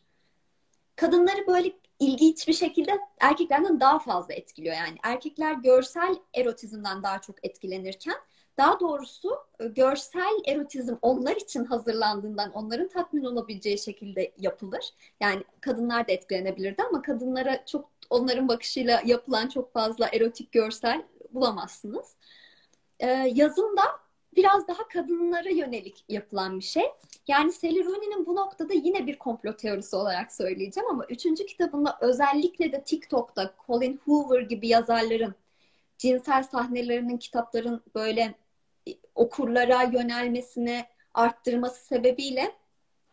[0.96, 4.76] Kadınları böyle ilginç bir şekilde erkeklerden daha fazla etkiliyor.
[4.76, 8.16] Yani erkekler görsel erotizmden daha çok etkilenirken
[8.58, 14.84] daha doğrusu e, görsel erotizm onlar için hazırlandığından onların tatmin olabileceği şekilde yapılır.
[15.20, 22.16] Yani kadınlar da etkilenebilirdi ama kadınlara çok onların bakışıyla yapılan çok fazla erotik görsel bulamazsınız.
[23.00, 23.82] Ee, yazımda
[24.36, 26.84] biraz daha kadınlara yönelik yapılan bir şey.
[27.28, 32.72] Yani Sally Rooney'nin bu noktada yine bir komplo teorisi olarak söyleyeceğim ama üçüncü kitabında özellikle
[32.72, 35.34] de TikTok'ta Colin Hoover gibi yazarların
[36.00, 38.34] cinsel sahnelerinin kitapların böyle
[39.14, 40.84] okurlara yönelmesini
[41.14, 42.56] arttırması sebebiyle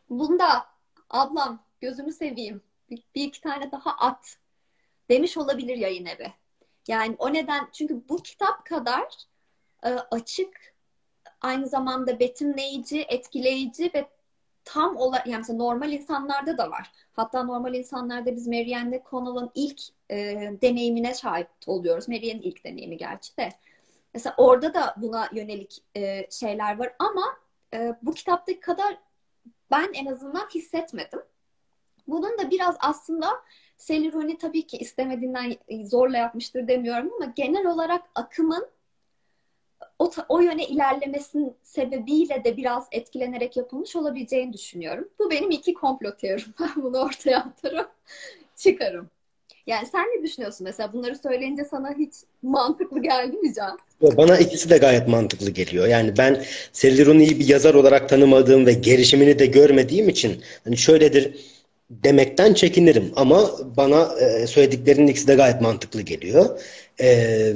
[0.09, 0.65] bunda
[1.09, 4.37] ablam gözümü seveyim bir, bir iki tane daha at
[5.09, 6.33] demiş olabilir yayın evi.
[6.87, 9.13] Yani o neden çünkü bu kitap kadar
[9.83, 10.75] e, açık
[11.41, 14.07] aynı zamanda betimleyici, etkileyici ve
[14.77, 16.91] tam olarak yani mesela normal insanlarda da var.
[17.13, 20.17] Hatta normal insanlarda biz Marianne Connell'ın ilk e,
[20.61, 22.07] deneyimine şahit oluyoruz.
[22.07, 23.49] Marianne'in ilk deneyimi gerçi de.
[24.13, 27.37] Mesela orada da buna yönelik e, şeyler var ama
[27.73, 28.97] e, bu kitaptaki kadar
[29.71, 31.19] ben en azından hissetmedim.
[32.07, 33.27] Bunun da biraz aslında
[33.77, 38.67] Selironi tabii ki istemediğinden zorla yapmıştır demiyorum ama genel olarak akımın
[39.99, 45.09] o, o yöne ilerlemesinin sebebiyle de biraz etkilenerek yapılmış olabileceğini düşünüyorum.
[45.19, 46.53] Bu benim iki komplo teorim.
[46.59, 47.87] Ben bunu ortaya atarım,
[48.55, 49.09] çıkarım.
[49.67, 50.93] Yani sen ne düşünüyorsun mesela?
[50.93, 53.79] Bunları söyleyince sana hiç mantıklı geldi mi Can?
[54.01, 55.87] Bana ikisi de gayet mantıklı geliyor.
[55.87, 61.35] Yani ben Selironi'yi bir yazar olarak tanımadığım ve gelişimini de görmediğim için hani şöyledir
[61.89, 63.11] demekten çekinirim.
[63.15, 66.59] Ama bana e, söylediklerinin ikisi de gayet mantıklı geliyor.
[67.01, 67.53] E,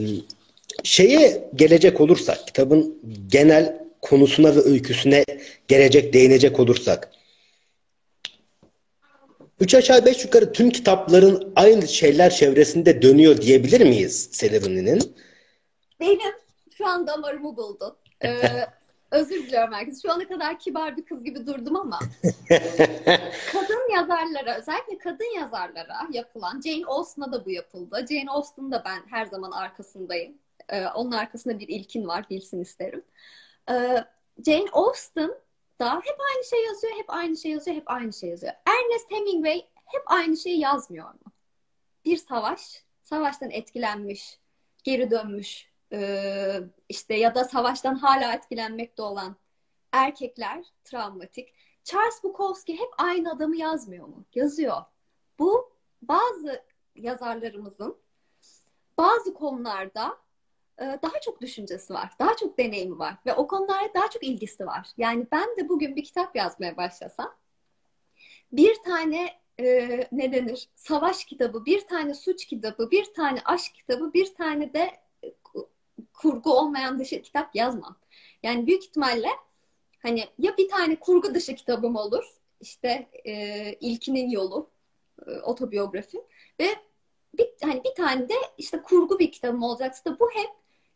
[0.84, 5.26] şeye gelecek olursak, kitabın genel konusuna ve öyküsüne
[5.68, 7.12] gelecek, değinecek olursak
[9.62, 15.16] Üç aşağı beş yukarı tüm kitapların aynı şeyler çevresinde dönüyor diyebilir miyiz Seleri'nin?
[16.00, 16.34] Benim
[16.78, 17.98] şu an damarımı buldun.
[18.24, 18.68] Ee,
[19.12, 20.02] özür diliyorum herkes.
[20.02, 22.00] Şu ana kadar kibar bir kız gibi durdum ama
[23.52, 28.06] kadın yazarlara, özellikle kadın yazarlara yapılan, Jane Austen'a da bu yapıldı.
[28.10, 30.34] Jane Austen da ben her zaman arkasındayım.
[30.70, 33.04] Ee, onun arkasında bir ilkin var, bilsin isterim.
[33.70, 34.06] Ee,
[34.46, 35.32] Jane Austen
[35.80, 38.54] da hep aynı şey yazıyor, hep aynı şey yazıyor, hep aynı şey yazıyor.
[38.66, 41.32] Ernest Hemingway hep aynı şeyi yazmıyor mu?
[42.06, 44.40] Bir savaş, savaştan etkilenmiş,
[44.84, 49.36] geri dönmüş, e, işte ya da savaştan hala etkilenmekte olan
[49.92, 51.54] erkekler travmatik.
[51.84, 54.26] Charles Bukowski hep aynı adamı yazmıyor mu?
[54.36, 54.82] Yazıyor.
[55.40, 55.72] Bu
[56.02, 56.64] bazı
[56.96, 57.98] yazarlarımızın
[58.98, 60.18] bazı konularda
[60.82, 64.88] daha çok düşüncesi var, daha çok deneyimi var ve o konulara daha çok ilgisi var.
[64.98, 67.36] Yani ben de bugün bir kitap yazmaya başlasam
[68.52, 70.70] bir tane e, ne denir?
[70.76, 74.92] Savaş kitabı, bir tane suç kitabı, bir tane aşk kitabı, bir tane de
[75.24, 75.34] e,
[76.14, 77.96] kurgu olmayan dışı kitap yazmam.
[78.44, 79.30] Yani büyük ihtimalle
[80.00, 82.24] hani ya bir tane kurgu dışı kitabım olur,
[82.62, 84.70] işte e, ilkinin yolu,
[85.28, 86.22] e, otobiyografi
[86.60, 86.68] ve
[87.38, 90.50] bir, hani bir tane de işte kurgu bir kitabım olacaksa da bu hep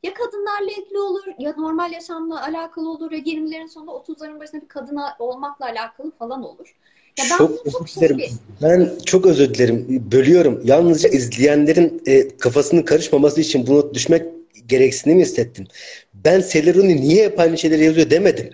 [0.05, 4.67] ya kadınlarla ilgili olur ya normal yaşamla alakalı olur ya 20'lerin sonunda 30'ların başında bir
[4.67, 6.75] kadına olmakla alakalı falan olur.
[7.17, 8.19] Ya ben çok, çok özür dilerim.
[8.19, 8.29] Şey
[8.61, 10.05] ben çok özür dilerim.
[10.11, 10.61] Bölüyorum.
[10.63, 14.25] Yalnızca izleyenlerin e, kafasının karışmaması için bunu düşmek
[14.67, 15.67] gereksinimi hissettim.
[16.13, 18.49] Ben Celeroni niye hep aynı şeyleri yazıyor demedim.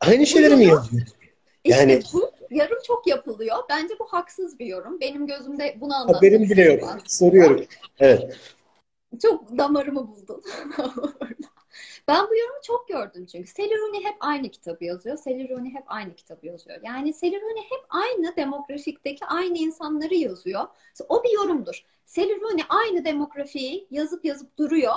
[0.00, 1.02] Aynı şeyleri mi yazıyor?
[1.64, 3.56] Yani işte bu yorum çok yapılıyor.
[3.68, 5.00] Bence bu haksız bir yorum.
[5.00, 6.98] Benim gözümde bunu anlatmak Haberim bile yok.
[7.06, 7.64] Soruyorum.
[7.98, 8.36] Evet.
[9.22, 10.42] Çok damarımı buldun.
[12.08, 13.50] ben bu yorumu çok gördüm çünkü.
[13.50, 15.16] Seliruni hep aynı kitabı yazıyor.
[15.16, 16.80] Seliruni hep aynı kitabı yazıyor.
[16.84, 20.66] Yani Seliruni hep aynı demografikteki aynı insanları yazıyor.
[21.08, 21.84] O bir yorumdur.
[22.04, 24.94] Seliruni aynı demografiyi yazıp yazıp duruyor.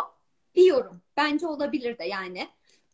[0.55, 1.01] Bir yorum.
[1.17, 2.47] Bence olabilir de yani.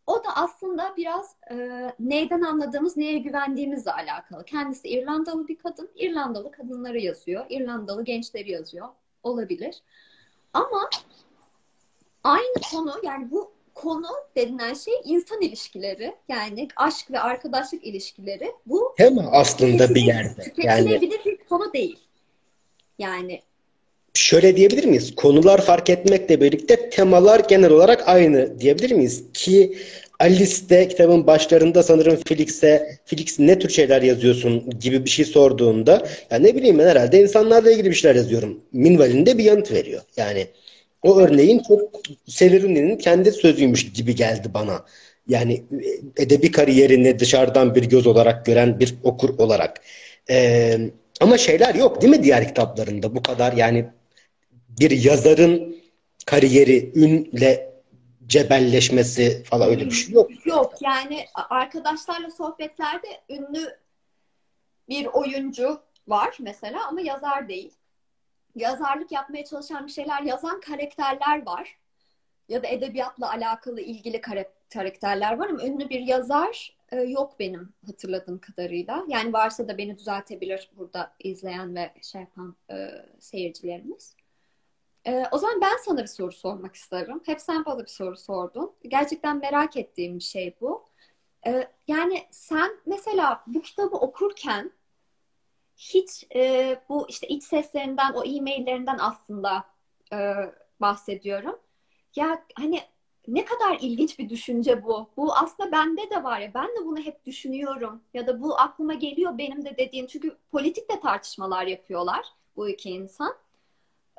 [0.07, 1.55] O da aslında biraz e,
[1.99, 4.45] neyden anladığımız, neye güvendiğimizle alakalı.
[4.45, 5.89] Kendisi İrlandalı bir kadın.
[5.95, 7.45] İrlandalı kadınları yazıyor.
[7.49, 8.87] İrlandalı gençleri yazıyor.
[9.23, 9.81] Olabilir.
[10.53, 10.89] Ama
[12.25, 18.93] aynı konu yani bu konu denilen şey insan ilişkileri yani aşk ve arkadaşlık ilişkileri bu
[18.97, 21.99] hem aslında bir yerde yani bir konu değil.
[22.99, 23.41] Yani
[24.13, 25.15] şöyle diyebilir miyiz?
[25.15, 29.23] Konular fark etmekle birlikte temalar genel olarak aynı diyebilir miyiz?
[29.33, 29.77] Ki
[30.19, 36.37] Alice'de kitabın başlarında sanırım Felix'e Felix ne tür şeyler yazıyorsun gibi bir şey sorduğunda ya
[36.37, 38.61] ne bileyim ben herhalde insanlarla ilgili bir şeyler yazıyorum.
[38.73, 40.01] Minval'in de bir yanıt veriyor.
[40.17, 40.47] Yani
[41.05, 41.81] o örneğin çok
[42.27, 44.85] Seleruni'nin kendi sözüymüş gibi geldi bana.
[45.27, 45.63] Yani
[46.17, 49.81] edebi kariyerini dışarıdan bir göz olarak gören bir okur olarak.
[50.29, 50.77] Ee,
[51.21, 53.85] ama şeyler yok değil mi diğer kitaplarında bu kadar yani
[54.69, 55.75] bir yazarın
[56.25, 57.75] kariyeri ünle
[58.27, 60.45] cebelleşmesi falan öyle bir şey yok.
[60.45, 63.77] Yok yani arkadaşlarla sohbetlerde ünlü
[64.89, 67.71] bir oyuncu var mesela ama yazar değil.
[68.55, 71.77] Yazarlık yapmaya çalışan bir şeyler yazan karakterler var.
[72.49, 74.21] Ya da edebiyatla alakalı ilgili
[74.69, 79.05] karakterler var ama ünlü bir yazar e, yok benim hatırladığım kadarıyla.
[79.07, 82.89] Yani varsa da beni düzeltebilir burada izleyen ve şey yapan e,
[83.19, 84.15] seyircilerimiz.
[85.07, 87.21] Ee, o zaman ben sana bir soru sormak isterim.
[87.25, 88.71] Hep sen bana bir soru sordun.
[88.87, 90.85] Gerçekten merak ettiğim bir şey bu.
[91.47, 94.71] Ee, yani sen mesela bu kitabı okurken
[95.77, 99.65] hiç e, bu işte iç seslerinden, o e-maillerinden aslında
[100.13, 100.33] e,
[100.81, 101.59] bahsediyorum.
[102.15, 102.81] Ya hani
[103.27, 105.09] ne kadar ilginç bir düşünce bu.
[105.17, 106.53] Bu aslında bende de var ya.
[106.53, 108.01] Ben de bunu hep düşünüyorum.
[108.13, 110.07] Ya da bu aklıma geliyor benim de dediğim.
[110.07, 113.35] Çünkü politik de tartışmalar yapıyorlar bu iki insan.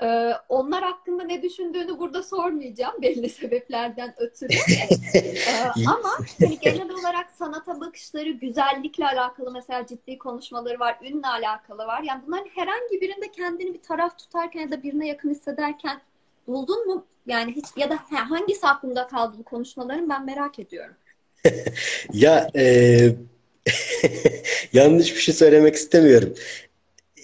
[0.02, 4.52] Ee, onlar hakkında ne düşündüğünü burada sormayacağım belli sebeplerden ötürü.
[5.14, 5.42] ee,
[5.86, 12.02] ama hani genel olarak sanata bakışları, güzellikle alakalı mesela ciddi konuşmaları var, ünle alakalı var.
[12.02, 16.00] Yani bunların herhangi birinde kendini bir taraf tutarken ya da birine yakın hissederken
[16.46, 17.06] buldun mu?
[17.26, 20.94] Yani hiç ya da hangisi aklında kaldı bu konuşmaların ben merak ediyorum.
[22.12, 22.98] ya e,
[24.72, 26.34] yanlış bir şey söylemek istemiyorum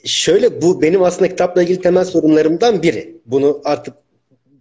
[0.04, 3.16] şöyle bu benim aslında kitapla ilgili temel sorunlarımdan biri.
[3.26, 3.94] Bunu artık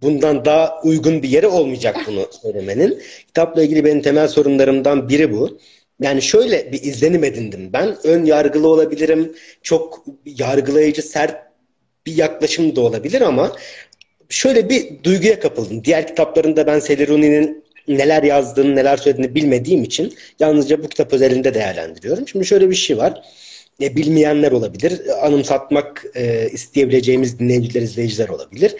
[0.02, 3.02] bundan daha uygun bir yere olmayacak bunu söylemenin.
[3.26, 5.58] Kitapla ilgili benim temel sorunlarımdan biri bu.
[6.00, 7.96] Yani şöyle bir izlenim edindim ben.
[8.04, 9.34] Ön yargılı olabilirim.
[9.62, 11.36] Çok yargılayıcı, sert
[12.06, 13.56] bir yaklaşım da olabilir ama
[14.28, 15.84] şöyle bir duyguya kapıldım.
[15.84, 22.28] Diğer kitaplarında ben Celeroni'nin neler yazdığını, neler söylediğini bilmediğim için yalnızca bu kitap özelinde değerlendiriyorum.
[22.28, 23.22] Şimdi şöyle bir şey var
[23.80, 25.00] e, bilmeyenler olabilir.
[25.22, 28.76] Anımsatmak e, isteyebileceğimiz dinleyiciler, izleyiciler olabilir.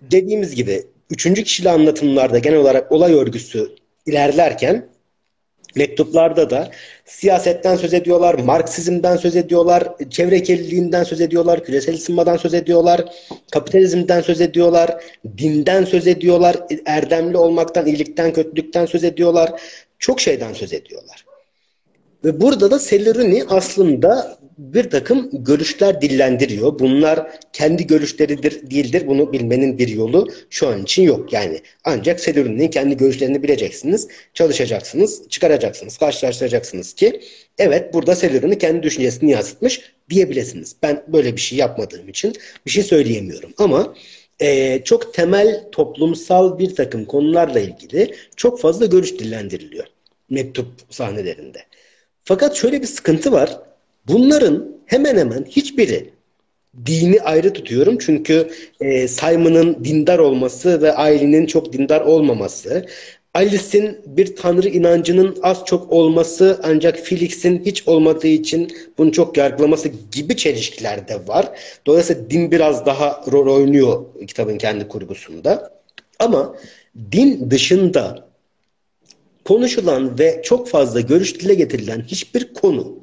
[0.00, 4.88] Dediğimiz gibi üçüncü kişili anlatımlarda genel olarak olay örgüsü ilerlerken
[5.74, 6.70] mektuplarda da
[7.04, 13.04] siyasetten söz ediyorlar, Marksizmden söz ediyorlar, çevre kirliliğinden söz ediyorlar, küresel ısınmadan söz ediyorlar,
[13.50, 15.04] kapitalizmden söz ediyorlar,
[15.38, 16.56] dinden söz ediyorlar,
[16.86, 19.60] erdemli olmaktan, iyilikten, kötülükten söz ediyorlar.
[19.98, 21.24] Çok şeyden söz ediyorlar.
[22.24, 26.78] Ve burada da Sellerini aslında bir takım görüşler dillendiriyor.
[26.78, 29.06] Bunlar kendi görüşleridir, değildir.
[29.06, 31.32] Bunu bilmenin bir yolu şu an için yok.
[31.32, 37.20] Yani ancak Sellerini'nin kendi görüşlerini bileceksiniz, çalışacaksınız, çıkaracaksınız, karşılaştıracaksınız ki
[37.58, 40.76] evet burada Sellerini kendi düşüncesini yansıtmış diyebilirsiniz.
[40.82, 42.32] Ben böyle bir şey yapmadığım için
[42.66, 43.50] bir şey söyleyemiyorum.
[43.58, 43.94] Ama
[44.40, 49.86] e, çok temel toplumsal bir takım konularla ilgili çok fazla görüş dillendiriliyor
[50.30, 51.58] mektup sahnelerinde.
[52.24, 53.58] Fakat şöyle bir sıkıntı var.
[54.06, 56.10] Bunların hemen hemen hiçbiri
[56.86, 57.98] dini ayrı tutuyorum.
[57.98, 58.50] Çünkü
[58.80, 62.86] e, Simon'ın dindar olması ve ailenin çok dindar olmaması,
[63.34, 69.90] Alice'in bir tanrı inancının az çok olması ancak Felix'in hiç olmadığı için bunu çok yargılaması
[70.12, 71.48] gibi çelişkiler de var.
[71.86, 75.72] Dolayısıyla din biraz daha rol oynuyor kitabın kendi kurgusunda.
[76.18, 76.56] Ama
[77.12, 78.31] din dışında
[79.44, 82.98] konuşulan ve çok fazla görüş dile getirilen hiçbir konu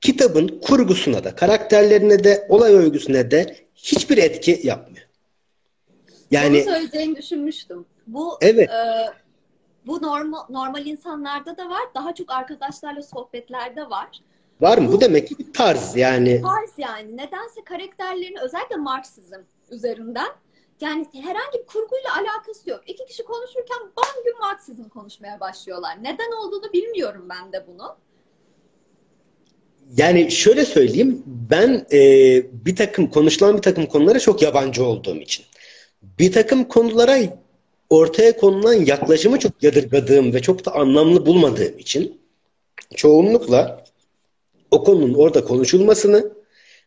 [0.00, 5.06] kitabın kurgusuna da, karakterlerine de, olay örgüsüne de hiçbir etki yapmıyor.
[6.30, 7.84] Yani Bunu söyleyeceğini düşünmüştüm.
[8.06, 8.70] Bu evet.
[8.70, 9.06] E,
[9.86, 11.82] bu normal normal insanlarda da var.
[11.94, 14.08] Daha çok arkadaşlarla sohbetlerde var.
[14.60, 14.88] Var mı?
[14.88, 16.42] Bu, bu demek ki bir tarz yani.
[16.42, 17.16] Tarz yani.
[17.16, 20.28] Nedense karakterlerin özellikle Marksizm üzerinden
[20.80, 22.80] yani herhangi bir kurguyla alakası yok.
[22.86, 25.98] İki kişi konuşurken bam gün Marksizm konuşmaya başlıyorlar.
[26.02, 27.96] Neden olduğunu bilmiyorum ben de bunu.
[29.96, 31.98] Yani şöyle söyleyeyim, ben e,
[32.66, 35.44] bir takım konuşulan bir takım konulara çok yabancı olduğum için,
[36.18, 37.18] bir takım konulara
[37.90, 42.20] ortaya konulan yaklaşımı çok yadırgadığım ve çok da anlamlı bulmadığım için,
[42.94, 43.84] çoğunlukla
[44.70, 46.32] o konunun orada konuşulmasını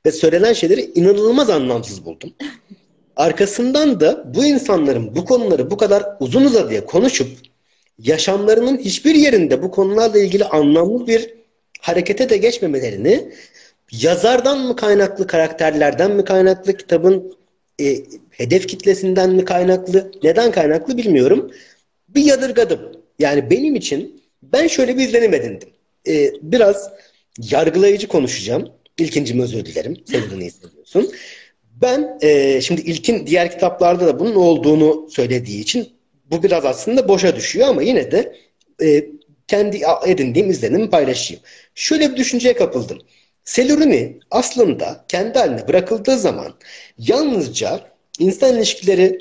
[0.06, 2.34] ve söylenen şeyleri inanılmaz anlamsız buldum.
[3.16, 7.28] Arkasından da bu insanların bu konuları bu kadar uzun uzadıya konuşup
[8.00, 11.34] yaşamlarının hiçbir yerinde bu konularla ilgili anlamlı bir
[11.82, 13.32] harekete de geçmemelerini
[13.92, 17.38] yazardan mı kaynaklı, karakterlerden mi kaynaklı, kitabın
[17.82, 17.96] e,
[18.30, 21.52] hedef kitlesinden mi kaynaklı, neden kaynaklı bilmiyorum.
[22.10, 22.80] Bir yadırgadım.
[23.20, 25.70] Yani benim için ben şöyle bir izlenim edindim.
[26.08, 26.90] E, biraz
[27.52, 28.70] yargılayıcı konuşacağım.
[28.98, 29.98] İlkincim özür dilerim.
[30.32, 31.12] Bunu hissediyorsun.
[31.84, 35.90] Ben e, şimdi ilkin diğer kitaplarda da bunun olduğunu söylediği için
[36.32, 38.36] bu biraz aslında boşa düşüyor ama yine de
[38.84, 39.06] e,
[39.48, 41.44] kendi edindiğim izlenimi paylaşayım.
[41.76, 43.00] Şöyle bir düşünceye kapıldım.
[43.46, 46.54] Selürünü aslında kendi haline bırakıldığı zaman
[46.98, 47.80] yalnızca
[48.20, 49.20] insan ilişkileri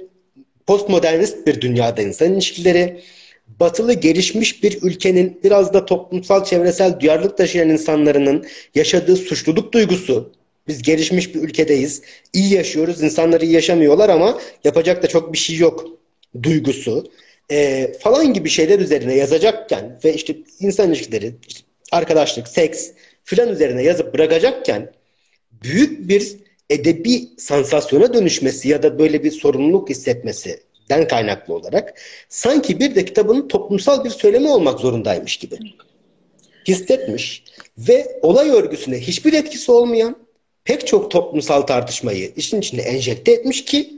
[0.67, 3.01] postmodernist bir dünyada insan ilişkileri
[3.61, 10.33] batılı gelişmiş bir ülkenin biraz da toplumsal çevresel duyarlılık taşıyan insanların yaşadığı suçluluk duygusu
[10.69, 12.03] biz gelişmiş bir ülkedeyiz.
[12.33, 13.03] İyi yaşıyoruz.
[13.03, 15.87] İnsanlar iyi yaşamıyorlar ama yapacak da çok bir şey yok
[16.43, 17.11] duygusu
[17.51, 21.61] e, falan gibi şeyler üzerine yazacakken ve işte insan ilişkileri, işte
[21.93, 22.91] arkadaşlık, seks
[23.25, 24.93] filan üzerine yazıp bırakacakken
[25.63, 26.37] büyük bir
[26.71, 33.49] edebi sansasyona dönüşmesi ya da böyle bir sorumluluk hissetmesinden kaynaklı olarak sanki bir de kitabın
[33.49, 35.59] toplumsal bir söylemi olmak zorundaymış gibi
[36.69, 37.45] hissetmiş
[37.79, 40.17] ve olay örgüsüne hiçbir etkisi olmayan
[40.65, 43.93] pek çok toplumsal tartışmayı işin içine enjekte etmiş ki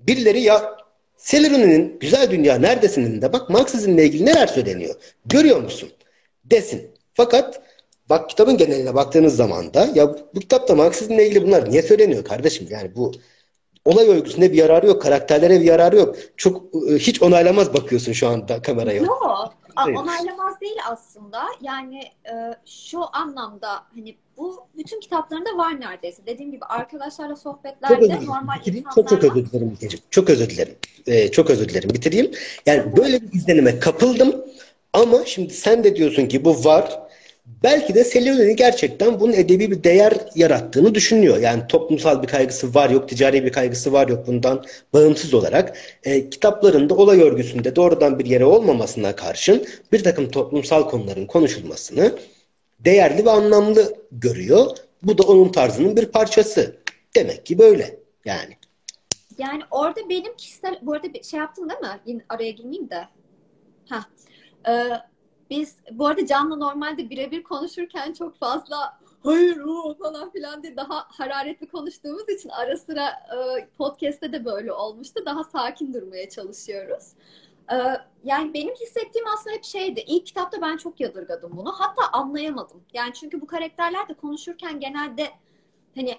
[0.00, 0.76] birileri ya
[1.24, 4.94] Celeron'un Güzel Dünya Neredesinin de bak Marksizmle ilgili neler söyleniyor.
[5.26, 5.88] Görüyor musun?
[6.44, 6.90] Desin.
[7.14, 7.62] Fakat
[8.08, 12.68] bak kitabın geneline baktığınız zaman da ya bu kitapta Marksizmle ilgili bunlar niye söyleniyor kardeşim?
[12.70, 13.12] Yani bu
[13.84, 15.02] olay örgüsünde bir yararı yok.
[15.02, 16.16] Karakterlere bir yararı yok.
[16.36, 19.02] Çok hiç onaylamaz bakıyorsun şu anda kameraya.
[19.02, 19.54] Yok.
[19.76, 21.42] Onaylamaz değil aslında.
[21.60, 22.34] Yani e,
[22.66, 26.22] şu anlamda hani bu bütün kitaplarında var neredeyse.
[26.26, 28.84] Dediğim gibi arkadaşlarla sohbetlerde çok normal Bitireyim.
[28.94, 30.04] Çok çok özür dilerim Bilgeciğim.
[30.10, 30.74] Çok özür dilerim.
[31.06, 31.90] Ee, çok özür dilerim.
[31.90, 32.30] Bitireyim.
[32.66, 34.44] Yani böyle bir izlenime kapıldım.
[34.92, 37.00] Ama şimdi sen de diyorsun ki bu var.
[37.62, 41.38] Belki de Sellerini gerçekten bunun edebi bir değer yarattığını düşünüyor.
[41.38, 45.76] Yani toplumsal bir kaygısı var yok, ticari bir kaygısı var yok bundan bağımsız olarak.
[46.04, 52.12] E, kitaplarında olay örgüsünde doğrudan bir yere olmamasına karşın bir takım toplumsal konuların konuşulmasını
[52.84, 54.76] değerli ve anlamlı görüyor.
[55.02, 56.76] Bu da onun tarzının bir parçası.
[57.16, 58.56] Demek ki böyle yani.
[59.38, 62.00] Yani orada benim kişisel, bu arada şey yaptın değil mi?
[62.06, 63.08] Yine araya girmeyeyim de.
[63.88, 64.04] Ha.
[64.68, 64.88] Ee,
[65.50, 71.04] biz bu arada Can'la normalde birebir konuşurken çok fazla hayır o falan filan diye daha
[71.08, 75.22] hararetli konuştuğumuz için ara sıra e, podcast'te de böyle olmuştu.
[75.26, 77.04] Daha sakin durmaya çalışıyoruz.
[77.72, 77.76] E,
[78.24, 80.04] yani benim hissettiğim aslında hep şeydi.
[80.06, 81.72] İlk kitapta ben çok yadırgadım bunu.
[81.72, 82.84] Hatta anlayamadım.
[82.94, 85.30] Yani çünkü bu karakterler de konuşurken genelde
[85.94, 86.18] hani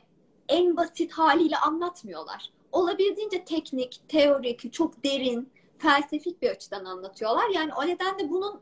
[0.49, 2.51] en basit haliyle anlatmıyorlar.
[2.71, 7.49] Olabildiğince teknik, teorik, çok derin, felsefik bir açıdan anlatıyorlar.
[7.49, 8.61] Yani o nedenle bunun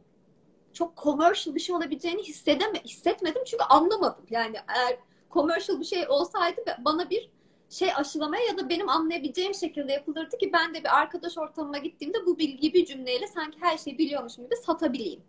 [0.73, 4.25] çok commercial bir şey olabileceğini hissedeme, hissetmedim çünkü anlamadım.
[4.29, 4.97] Yani eğer
[5.31, 7.31] commercial bir şey olsaydı bana bir
[7.71, 12.25] şey aşılamaya ya da benim anlayabileceğim şekilde yapılırdı ki ben de bir arkadaş ortamıma gittiğimde
[12.25, 15.21] bu bilgiyi bir cümleyle sanki her şeyi biliyormuşum gibi satabileyim.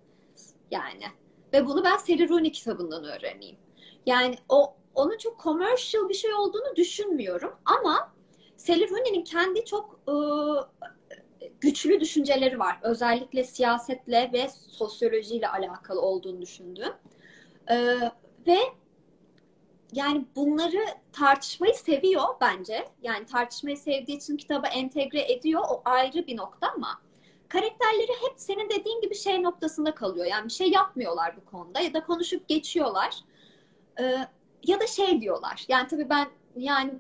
[0.71, 1.05] Yani.
[1.53, 3.57] Ve bunu ben Seri Rooney kitabından öğreneyim.
[4.07, 8.13] Yani o onun çok commercial bir şey olduğunu düşünmüyorum ama
[8.57, 10.69] Sally Rooney'nin kendi çok ıı,
[11.61, 12.79] güçlü düşünceleri var.
[12.83, 16.93] Özellikle siyasetle ve sosyolojiyle alakalı olduğunu düşündüğüm.
[17.71, 17.99] Ee,
[18.47, 18.59] ve
[19.93, 22.89] yani bunları tartışmayı seviyor bence.
[23.03, 25.63] Yani tartışmayı sevdiği için kitaba entegre ediyor.
[25.71, 27.01] O ayrı bir nokta ama
[27.49, 30.27] karakterleri hep senin dediğin gibi şey noktasında kalıyor.
[30.27, 33.17] Yani bir şey yapmıyorlar bu konuda ya da konuşup geçiyorlar.
[34.01, 34.19] Ee,
[34.67, 35.65] ya da şey diyorlar.
[35.69, 36.95] Yani tabii ben yani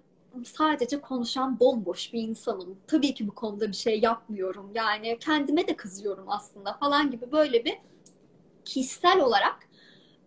[0.45, 2.79] sadece konuşan bomboş bir insanım.
[2.87, 4.71] Tabii ki bu konuda bir şey yapmıyorum.
[4.75, 7.79] Yani kendime de kızıyorum aslında falan gibi böyle bir
[8.65, 9.69] kişisel olarak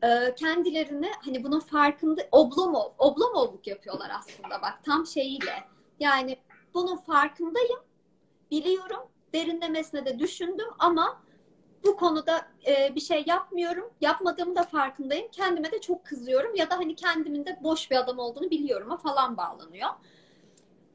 [0.03, 5.63] e, kendilerini hani bunun farkında Oblomov, Oblomovluk yapıyorlar aslında bak tam şeyiyle.
[5.99, 6.37] Yani
[6.73, 7.79] bunun farkındayım,
[8.51, 9.01] biliyorum,
[9.33, 11.21] derinlemesine de düşündüm ama
[11.85, 13.93] bu konuda e, bir şey yapmıyorum.
[14.01, 15.27] Yapmadığımı da farkındayım.
[15.31, 19.37] Kendime de çok kızıyorum ya da hani kendimin de boş bir adam olduğunu biliyorum falan
[19.37, 19.89] bağlanıyor.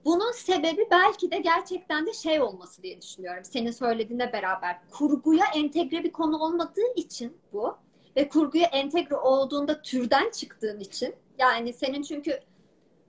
[0.04, 3.44] Bunun sebebi belki de gerçekten de şey olması diye düşünüyorum.
[3.44, 7.76] Senin söylediğinde beraber kurguya entegre bir konu olmadığı için bu
[8.16, 12.40] ve kurguya entegre olduğunda türden çıktığın için yani senin çünkü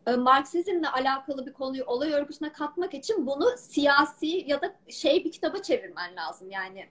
[0.07, 5.31] e, Marksizmle alakalı bir konuyu olay örgüsüne katmak için bunu siyasi ya da şey bir
[5.31, 6.51] kitaba çevirmen lazım.
[6.51, 6.89] Yani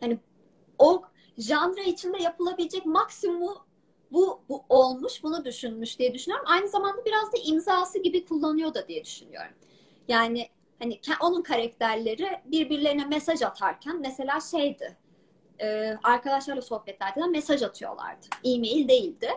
[0.00, 0.18] hani
[0.78, 1.02] o
[1.38, 3.66] janra içinde yapılabilecek maksimumu
[4.12, 6.46] bu, bu olmuş, bunu düşünmüş diye düşünüyorum.
[6.48, 9.52] Aynı zamanda biraz da imzası gibi kullanıyor da diye düşünüyorum.
[10.08, 10.48] Yani
[10.78, 14.96] hani onun karakterleri birbirlerine mesaj atarken mesela şeydi,
[15.62, 18.26] e, arkadaşlarla sohbet ederken mesaj atıyorlardı.
[18.44, 19.28] E-mail değildi.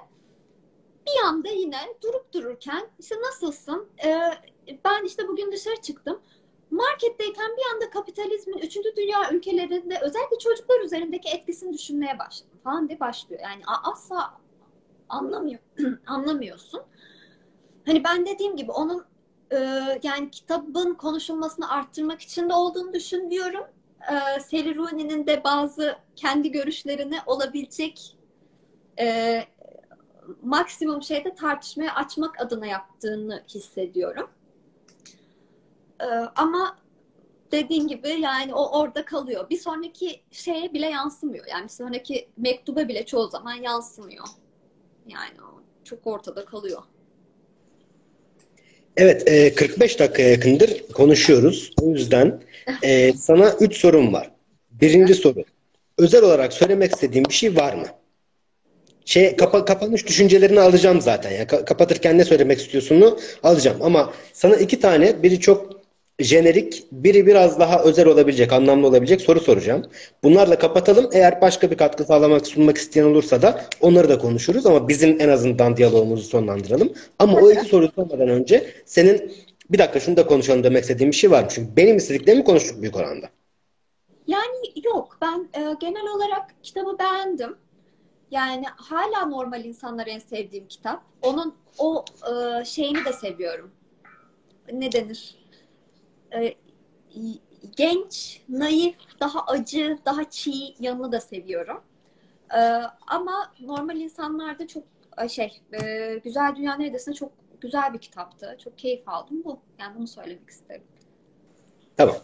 [1.08, 3.90] Bir anda yine durup dururken işte nasılsın?
[4.06, 4.20] E,
[4.86, 6.22] ben işte bugün dışarı çıktım
[6.76, 8.78] marketteyken bir anda kapitalizmin 3.
[8.98, 13.42] dünya ülkelerinde özellikle çocuklar üzerindeki etkisini düşünmeye başladım falan diye başlıyor.
[13.44, 14.34] Yani asla
[15.10, 15.60] anlamıyor
[16.08, 16.82] anlamıyorsun.
[17.86, 19.06] Hani ben dediğim gibi onun
[19.52, 19.58] e,
[20.04, 23.64] yani kitabın konuşulmasını arttırmak için de olduğunu düşünüyorum.
[24.12, 28.18] E, Sally Rooney'nin de bazı kendi görüşlerini olabilecek
[29.00, 29.44] e,
[30.44, 34.30] maksimum şeyde tartışmaya açmak adına yaptığını hissediyorum.
[36.02, 36.78] Ee, ama
[37.52, 39.50] dediğin gibi yani o orada kalıyor.
[39.50, 41.46] Bir sonraki şeye bile yansımıyor.
[41.48, 44.26] Yani bir sonraki mektuba bile çoğu zaman yansımıyor.
[45.08, 46.84] Yani o çok ortada kalıyor.
[48.98, 51.74] Evet, 45 e, dakika yakındır konuşuyoruz.
[51.82, 52.42] O yüzden
[52.84, 54.32] e, sana 3 sorum var.
[54.72, 55.44] Birinci soru.
[55.98, 57.86] Özel olarak söylemek istediğin bir şey var mı?
[59.06, 61.32] Şey kapa, kapanış düşüncelerini alacağım zaten.
[61.32, 63.78] Yani kapatırken ne söylemek istiyorsun'u alacağım.
[63.82, 65.75] Ama sana iki tane, biri çok
[66.20, 69.86] jenerik, biri biraz daha özel olabilecek, anlamlı olabilecek soru soracağım.
[70.24, 71.10] Bunlarla kapatalım.
[71.14, 75.30] Eğer başka bir katkı sağlamak, sunmak isteyen olursa da onları da konuşuruz ama bizim en
[75.30, 76.94] azından diyalogumuzu sonlandıralım.
[77.20, 79.32] Ama o iki soruyu sormadan önce senin
[79.70, 81.50] bir dakika şunu da konuşalım demek istediğim bir şey var?
[81.50, 83.30] Çünkü benim istediklerimi konuştuk büyük oranda.
[84.28, 85.18] Yani yok.
[85.22, 87.56] Ben e, genel olarak kitabı beğendim.
[88.32, 91.04] Yani hala normal insanlar en sevdiğim kitap.
[91.22, 93.72] Onun o e, şeyini de seviyorum.
[94.74, 95.45] Ne denir?
[96.34, 96.54] E,
[97.78, 101.82] genç, naif, daha acı, daha çiğ yanını da seviyorum.
[102.52, 102.60] E,
[103.08, 104.84] ama normal insanlarda çok
[105.30, 108.58] şey, e, Güzel Dünya Neredesine çok güzel bir kitaptı.
[108.64, 109.60] Çok keyif aldım bu.
[109.80, 110.84] Yani bunu söylemek isterim.
[111.98, 112.16] Tamam.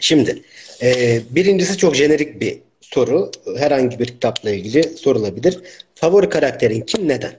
[0.00, 0.42] Şimdi
[1.30, 3.30] birincisi çok jenerik bir soru.
[3.56, 5.60] Herhangi bir kitapla ilgili sorulabilir.
[5.94, 7.08] Favori karakterin kim?
[7.08, 7.32] Neden?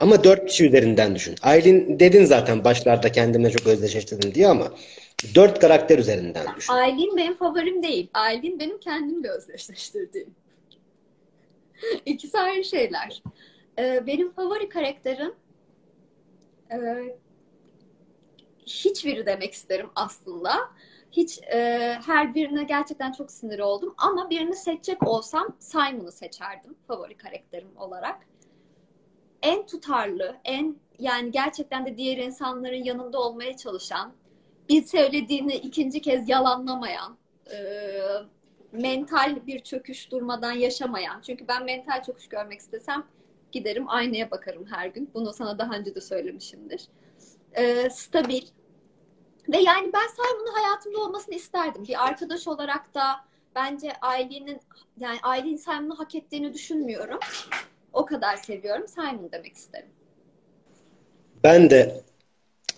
[0.00, 1.36] Ama dört kişi üzerinden düşün.
[1.42, 4.72] Aylin dedin zaten başlarda kendimle çok özdeşleştirdim diye ama
[5.34, 6.72] dört karakter üzerinden düşün.
[6.72, 8.10] Aylin benim favorim değil.
[8.14, 10.34] Aylin benim kendimle özdeşleştirdiğim.
[12.06, 13.22] İkisi ayrı şeyler.
[13.78, 15.34] Ee, benim favori karakterim
[16.72, 16.76] e,
[18.66, 20.52] hiçbiri demek isterim aslında.
[21.12, 21.58] Hiç e,
[22.06, 23.94] her birine gerçekten çok sinir oldum.
[23.98, 28.16] Ama birini seçecek olsam Simon'u seçerdim favori karakterim olarak
[29.46, 34.12] en tutarlı, en yani gerçekten de diğer insanların yanında olmaya çalışan,
[34.68, 37.16] bir söylediğini ikinci kez yalanlamayan,
[37.52, 37.58] e,
[38.72, 41.20] mental bir çöküş durmadan yaşamayan.
[41.20, 43.04] Çünkü ben mental çöküş görmek istesem
[43.52, 45.10] giderim aynaya bakarım her gün.
[45.14, 46.88] Bunu sana daha önce de söylemişimdir.
[47.52, 48.42] E, stabil.
[49.48, 51.84] Ve yani ben Simon'un hayatımda olmasını isterdim.
[51.88, 53.16] Bir arkadaş olarak da
[53.54, 54.60] bence ailenin
[54.98, 57.18] yani ailenin Simon'u hak ettiğini düşünmüyorum.
[57.96, 58.88] O kadar seviyorum.
[58.88, 59.88] Simon demek isterim.
[61.44, 62.00] Ben de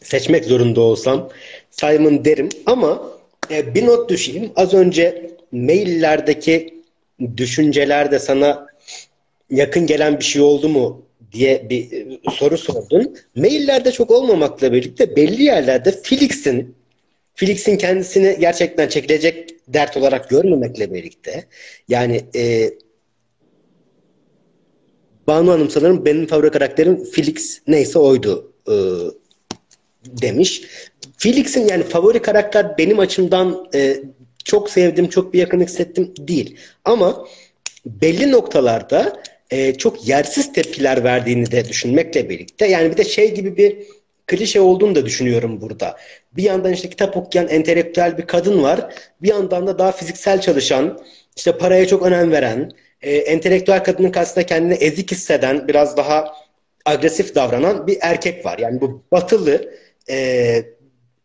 [0.02, 1.30] seçmek zorunda olsam
[1.70, 3.12] Simon derim ama
[3.50, 4.52] e, bir not düşeyim.
[4.56, 6.82] Az önce maillerdeki
[7.36, 8.66] düşüncelerde sana
[9.50, 13.16] yakın gelen bir şey oldu mu diye bir e, soru sordun.
[13.36, 16.76] Maillerde çok olmamakla birlikte belli yerlerde Felix'in
[17.34, 21.44] Felix'in kendisini gerçekten çekilecek dert olarak görmemekle birlikte
[21.88, 22.70] yani e,
[25.28, 28.74] Banu Hanım sanırım benim favori karakterim Felix neyse oydu e,
[30.04, 30.62] demiş.
[31.18, 33.96] Felix'in yani favori karakter benim açımdan e,
[34.44, 36.56] çok sevdim, çok bir yakın hissettim değil.
[36.84, 37.26] Ama
[37.86, 43.56] belli noktalarda e, çok yersiz tepkiler verdiğini de düşünmekle birlikte yani bir de şey gibi
[43.56, 43.76] bir
[44.26, 45.96] klişe olduğunu da düşünüyorum burada.
[46.32, 48.94] Bir yandan işte kitap okuyan entelektüel bir kadın var.
[49.22, 51.00] Bir yandan da daha fiziksel çalışan,
[51.36, 52.72] işte paraya çok önem veren,
[53.02, 56.34] e, entelektüel kadının karşısında kendini ezik hisseden, biraz daha
[56.84, 58.58] agresif davranan bir erkek var.
[58.58, 59.74] Yani bu batılı
[60.10, 60.62] e,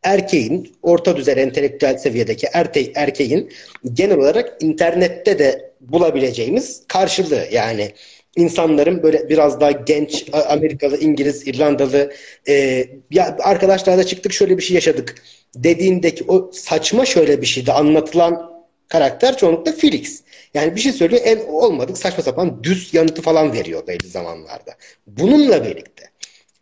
[0.03, 3.51] erkeğin, orta düzey entelektüel seviyedeki erte, erkeğin
[3.93, 7.47] genel olarak internette de bulabileceğimiz karşılığı.
[7.51, 7.91] Yani
[8.36, 12.13] insanların böyle biraz daha genç Amerikalı, İngiliz, İrlandalı
[12.47, 15.15] e, ya arkadaşlarla çıktık şöyle bir şey yaşadık
[15.55, 18.52] dediğindeki o saçma şöyle bir şeyde anlatılan
[18.93, 20.21] karakter çoğunlukla Felix.
[20.53, 24.71] Yani bir şey söylüyor en olmadık saçma sapan düz yanıtı falan veriyor belli zamanlarda.
[25.07, 26.03] Bununla birlikte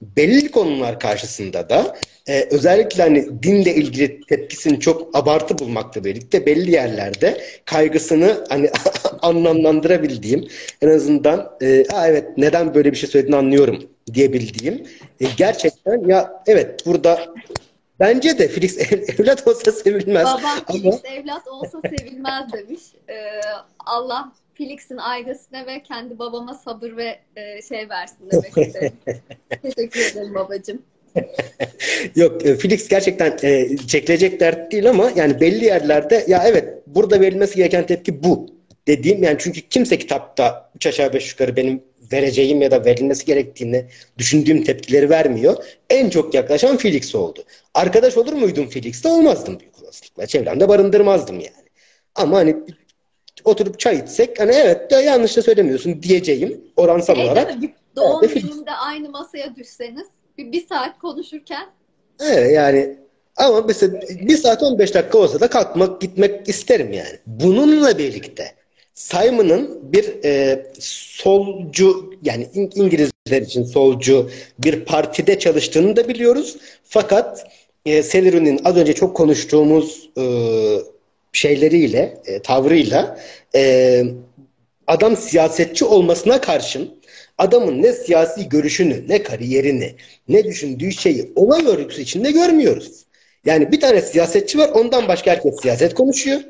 [0.02, 1.96] belli konular karşısında da
[2.28, 8.70] e, özellikle hani dinle ilgili tepkisini çok abartı bulmakla birlikte belli yerlerde kaygısını hani
[9.22, 10.48] anlamlandırabildiğim
[10.82, 14.84] en azından e, evet neden böyle bir şey söylediğini anlıyorum diyebildiğim
[15.20, 17.20] e, gerçekten ya evet burada
[18.02, 18.78] Bence de Felix
[19.20, 20.26] evlat olsa sevilmez.
[20.26, 20.62] Babam ama...
[20.68, 22.82] Felix evlat olsa sevilmez demiş.
[23.10, 23.42] Ee,
[23.80, 28.94] Allah Felix'in ailesine ve kendi babama sabır ve e, şey versin demek istedim.
[29.62, 30.82] Teşekkür ederim babacığım.
[32.16, 37.20] Yok e, Felix gerçekten e, çekilecek dert değil ama yani belli yerlerde ya evet burada
[37.20, 38.48] verilmesi gereken tepki bu
[38.88, 43.86] dediğim yani çünkü kimse kitapta üç aşağı beş yukarı benim vereceğim ya da verilmesi gerektiğini
[44.18, 45.56] düşündüğüm tepkileri vermiyor.
[45.90, 47.44] En çok yaklaşan Felix oldu.
[47.74, 49.10] Arkadaş olur muydum Felix'te?
[49.10, 50.28] Olmazdım büyük olasılıkla.
[50.28, 51.68] Çevremde barındırmazdım yani.
[52.16, 52.56] Ama hani
[53.44, 57.54] oturup çay içsek hani evet de yanlış da söylemiyorsun diyeceğim oransal şey, olarak.
[57.96, 60.08] Doğum evet, gününde aynı masaya düşseniz
[60.38, 61.68] bir, bir saat konuşurken
[62.20, 62.98] Evet yani
[63.38, 67.20] ama mesela bir saat 15 dakika olsa da kalkmak gitmek isterim yani.
[67.26, 68.56] Bununla birlikte
[68.94, 76.58] Simon'ın bir e, solcu yani İngilizler için solcu bir partide çalıştığını da biliyoruz.
[76.84, 77.48] Fakat
[77.86, 80.24] e, Celery'nin az önce çok konuştuğumuz e,
[81.34, 83.20] şeyleriyle, e, tavrıyla
[83.56, 84.04] e,
[84.88, 87.02] adam siyasetçi olmasına karşın
[87.38, 89.96] adamın ne siyasi görüşünü, ne kariyerini,
[90.30, 93.06] ne düşündüğü şeyi olay örgüsü içinde görmüyoruz.
[93.46, 96.42] Yani bir tane siyasetçi var, ondan başka herkes siyaset konuşuyor.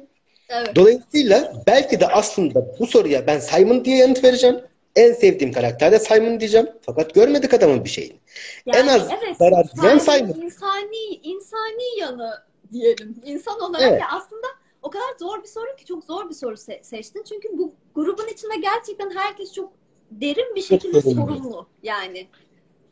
[0.49, 0.75] Evet.
[0.75, 4.55] Dolayısıyla belki de aslında bu soruya ben Simon diye yanıt vereceğim.
[4.95, 6.69] En sevdiğim karakter de Simon diyeceğim.
[6.81, 8.19] Fakat görmedik adamın bir şeyini.
[8.65, 10.41] Yani, en az evet, zarar Simon.
[10.41, 12.33] İnsani, insani yanı
[12.73, 13.15] diyelim.
[13.25, 14.01] İnsan olarak evet.
[14.01, 14.47] ya aslında
[14.81, 17.23] o kadar zor bir soru ki çok zor bir soru se- seçtin.
[17.29, 19.73] Çünkü bu grubun içinde gerçekten herkes çok
[20.11, 22.27] derin bir şekilde çok sorumlu yani.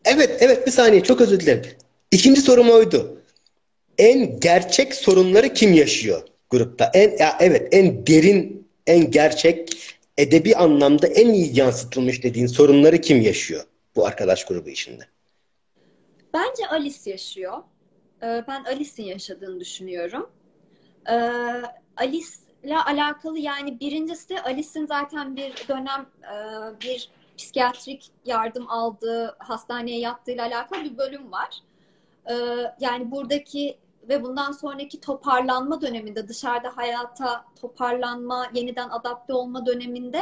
[0.06, 1.62] Evet, evet bir saniye çok özür dilerim.
[2.12, 3.22] İkinci sorum oydu.
[3.98, 6.92] En gerçek sorunları kim yaşıyor grupta?
[6.94, 9.78] En ya evet en derin, en gerçek
[10.22, 13.64] edebi anlamda en iyi yansıtılmış dediğin sorunları kim yaşıyor
[13.96, 15.04] bu arkadaş grubu içinde?
[16.34, 17.58] Bence Alice yaşıyor.
[18.24, 20.30] Ee, ben Alice'in yaşadığını düşünüyorum.
[21.10, 21.14] Ee,
[21.98, 22.28] Alice
[22.64, 26.36] ile alakalı yani birincisi Alice'in zaten bir dönem e,
[26.82, 31.60] bir psikiyatrik yardım aldığı, hastaneye yattığıyla alakalı bir bölüm var.
[32.30, 32.34] Ee,
[32.80, 33.78] yani buradaki
[34.10, 40.22] ve bundan sonraki toparlanma döneminde, dışarıda hayata toparlanma, yeniden adapte olma döneminde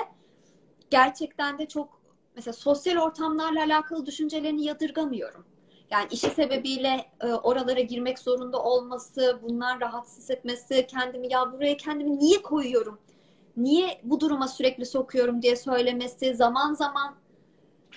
[0.89, 2.01] gerçekten de çok
[2.35, 5.45] mesela sosyal ortamlarla alakalı düşüncelerini yadırgamıyorum.
[5.91, 12.19] Yani işi sebebiyle e, oralara girmek zorunda olması, bunlar rahatsız etmesi, kendimi ya buraya kendimi
[12.19, 12.99] niye koyuyorum?
[13.57, 17.15] Niye bu duruma sürekli sokuyorum diye söylemesi, zaman zaman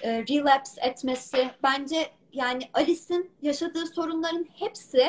[0.03, 1.51] e, relapse etmesi.
[1.63, 5.03] Bence yani Alice'in yaşadığı sorunların hepsi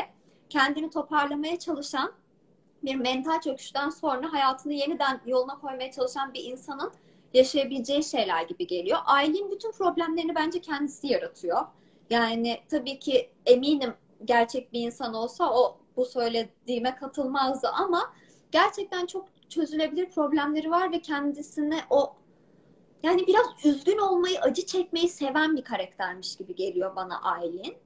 [0.52, 2.14] kendini toparlamaya çalışan
[2.84, 6.92] bir mental çöküşten sonra hayatını yeniden yoluna koymaya çalışan bir insanın
[7.34, 9.00] yaşayabileceği şeyler gibi geliyor.
[9.06, 11.62] Ailenin bütün problemlerini bence kendisi yaratıyor.
[12.10, 13.94] Yani tabii ki eminim
[14.26, 18.14] gerçek bir insan olsa o bu söylediğime katılmazdı ama
[18.52, 22.14] gerçekten çok çözülebilir problemleri var ve kendisine o
[23.04, 27.78] yani biraz üzgün olmayı, acı çekmeyi seven bir karaktermiş gibi geliyor bana Aylin.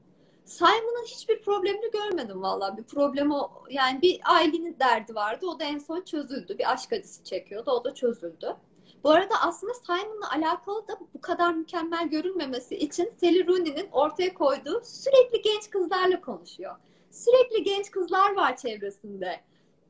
[0.46, 2.78] Simon'ın hiçbir problemini görmedim vallahi.
[2.78, 5.46] Bir problem o yani bir ailenin derdi vardı.
[5.48, 6.58] O da en son çözüldü.
[6.58, 7.72] Bir aşk acısı çekiyordu.
[7.72, 8.56] O da çözüldü.
[9.04, 14.82] Bu arada aslında Simon'la alakalı da bu kadar mükemmel görünmemesi için Sally Rooney'nin ortaya koyduğu
[14.84, 16.76] sürekli genç kızlarla konuşuyor.
[17.12, 19.42] Sürekli genç kızlar var çevresinde.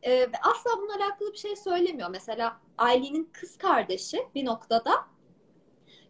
[0.03, 2.09] Ee, asla bununla alakalı bir şey söylemiyor.
[2.09, 5.05] Mesela Aileen'in kız kardeşi bir noktada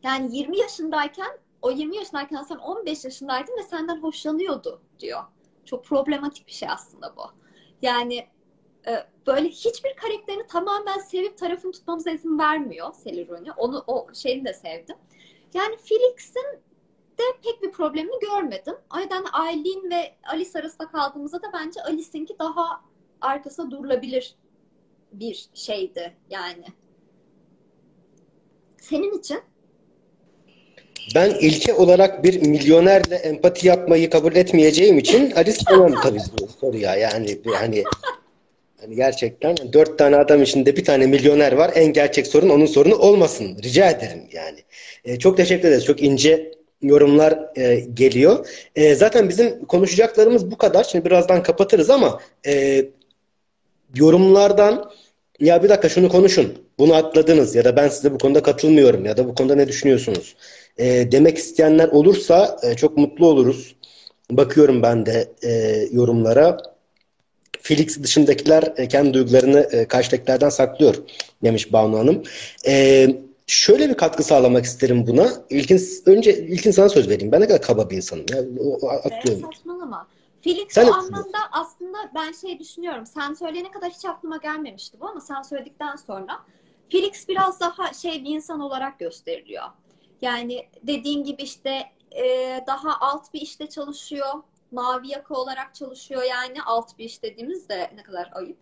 [0.04, 5.24] yani 20 yaşındayken o 20 yaşındayken sen 15 yaşındaydın ve senden hoşlanıyordu diyor.
[5.66, 7.22] Çok problematik bir şey aslında bu.
[7.82, 8.28] Yani
[8.88, 13.52] e, böyle hiçbir karakterini tamamen sevip tarafını tutmamıza izin vermiyor Rooney.
[13.58, 14.96] Onu o şeyini de sevdim.
[15.54, 16.60] Yani Felix'in
[17.18, 18.76] de pek bir problemini görmedim.
[18.96, 22.82] O yüzden Aileen ve Alice arasında kaldığımızda da bence Alice'inki daha
[23.22, 24.36] arkasında durulabilir
[25.12, 26.66] bir şeydi yani.
[28.78, 29.40] Senin için?
[31.16, 35.34] Ben ilke olarak bir milyonerle empati yapmayı kabul etmeyeceğim için
[35.66, 36.96] tamam tabii bu soruya.
[36.96, 37.84] Yani hani
[38.82, 41.72] hani gerçekten dört tane adam içinde bir tane milyoner var.
[41.76, 43.58] En gerçek sorun onun sorunu olmasın.
[43.64, 44.60] Rica ederim yani.
[45.06, 45.86] E, çok teşekkür ederiz.
[45.86, 46.52] Çok ince
[46.82, 48.48] yorumlar e, geliyor.
[48.76, 50.84] E, zaten bizim konuşacaklarımız bu kadar.
[50.84, 52.86] Şimdi birazdan kapatırız ama e,
[53.96, 54.92] yorumlardan
[55.40, 56.54] ya bir dakika şunu konuşun.
[56.80, 60.36] Bunu atladınız ya da ben size bu konuda katılmıyorum ya da bu konuda ne düşünüyorsunuz?
[60.78, 63.76] E, demek isteyenler olursa e, çok mutlu oluruz.
[64.32, 65.52] Bakıyorum ben de e,
[65.92, 66.58] yorumlara.
[67.62, 70.96] Felix dışındakiler e, kendi duygularını e, karşıdakilerden saklıyor
[71.44, 72.24] demiş Banu Hanım.
[72.68, 73.08] E,
[73.48, 75.30] şöyle bir katkı sağlamak isterim buna.
[75.50, 77.32] İlkin, önce ilkin sana söz vereyim.
[77.32, 78.26] Ben ne kadar kaba bir insanım.
[78.34, 79.44] Ya, o, atlıyorum.
[79.44, 80.08] Evet, saçmalama.
[80.42, 83.06] Felix Sen o anlamda aslında ben şey düşünüyorum.
[83.06, 86.40] Sen söyleyene kadar hiç aklıma gelmemişti bu ama sen söyledikten sonra
[86.90, 89.64] Felix biraz daha şey bir insan olarak gösteriliyor.
[90.22, 92.24] Yani dediğin gibi işte e,
[92.68, 94.34] daha alt bir işte çalışıyor.
[94.72, 98.58] Mavi yaka olarak çalışıyor yani alt bir iş dediğimiz de ne kadar ayıp.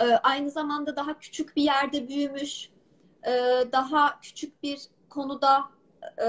[0.00, 2.70] E, aynı zamanda daha küçük bir yerde büyümüş.
[3.26, 3.32] E,
[3.72, 5.64] daha küçük bir konuda
[6.18, 6.26] e,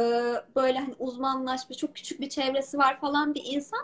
[0.56, 3.80] böyle hani uzmanlaşmış çok küçük bir çevresi var falan bir insan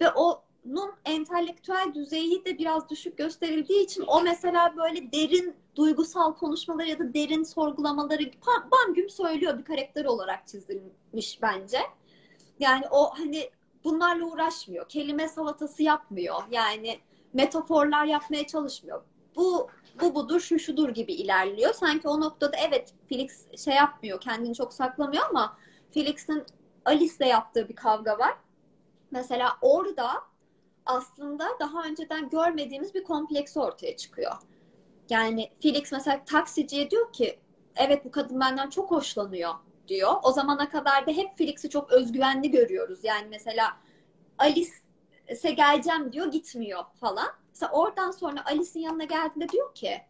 [0.00, 6.88] ve onun entelektüel düzeyi de biraz düşük gösterildiği için o mesela böyle derin duygusal konuşmaları
[6.88, 11.78] ya da derin sorgulamaları bam, güm söylüyor bir karakter olarak çizilmiş bence.
[12.60, 13.50] Yani o hani
[13.84, 14.88] bunlarla uğraşmıyor.
[14.88, 16.42] Kelime salatası yapmıyor.
[16.50, 16.98] Yani
[17.32, 19.02] metaforlar yapmaya çalışmıyor.
[19.36, 19.68] Bu
[20.00, 21.74] bu budur, şu şudur gibi ilerliyor.
[21.74, 25.56] Sanki o noktada evet Felix şey yapmıyor, kendini çok saklamıyor ama
[25.90, 26.44] Felix'in
[26.84, 28.34] Alice'le yaptığı bir kavga var.
[29.10, 30.10] Mesela orada
[30.86, 34.32] aslında daha önceden görmediğimiz bir kompleksi ortaya çıkıyor.
[35.10, 37.38] Yani Felix mesela taksiciye diyor ki
[37.76, 39.54] evet bu kadın benden çok hoşlanıyor
[39.88, 40.12] diyor.
[40.22, 42.98] O zamana kadar da hep Felix'i çok özgüvenli görüyoruz.
[43.02, 43.76] Yani mesela
[44.38, 47.28] Alice'e geleceğim diyor gitmiyor falan.
[47.50, 50.00] Mesela oradan sonra Alice'in yanına geldiğinde diyor ki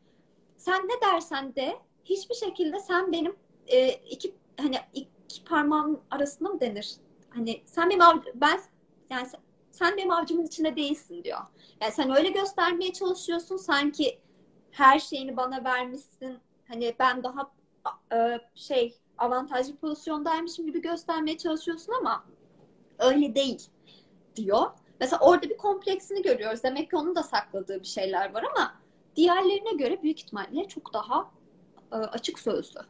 [0.56, 3.36] sen ne dersen de hiçbir şekilde sen benim
[3.66, 6.96] e, iki hani iki parmağım arasında mı denir?
[7.30, 8.60] Hani sen benim ben
[9.10, 9.40] yani sen,
[9.70, 11.38] sen benim avcımın içinde değilsin diyor.
[11.80, 14.18] Yani sen öyle göstermeye çalışıyorsun sanki
[14.70, 16.38] her şeyini bana vermişsin.
[16.68, 17.50] Hani ben daha
[18.12, 22.24] e, şey avantajlı pozisyondaymışım gibi göstermeye çalışıyorsun ama
[22.98, 23.62] öyle değil
[24.36, 24.66] diyor.
[25.00, 26.62] Mesela orada bir kompleksini görüyoruz.
[26.62, 28.74] Demek ki onun da sakladığı bir şeyler var ama
[29.16, 31.30] diğerlerine göre büyük ihtimalle çok daha
[31.92, 32.80] e, açık sözlü.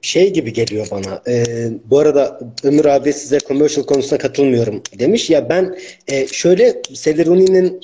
[0.00, 1.22] Şey gibi geliyor bana.
[1.28, 1.44] e,
[1.84, 5.30] bu arada Ömür abi size commercial konusuna katılmıyorum demiş.
[5.30, 6.82] Ya ben e, şöyle
[7.26, 7.80] Rooney'nin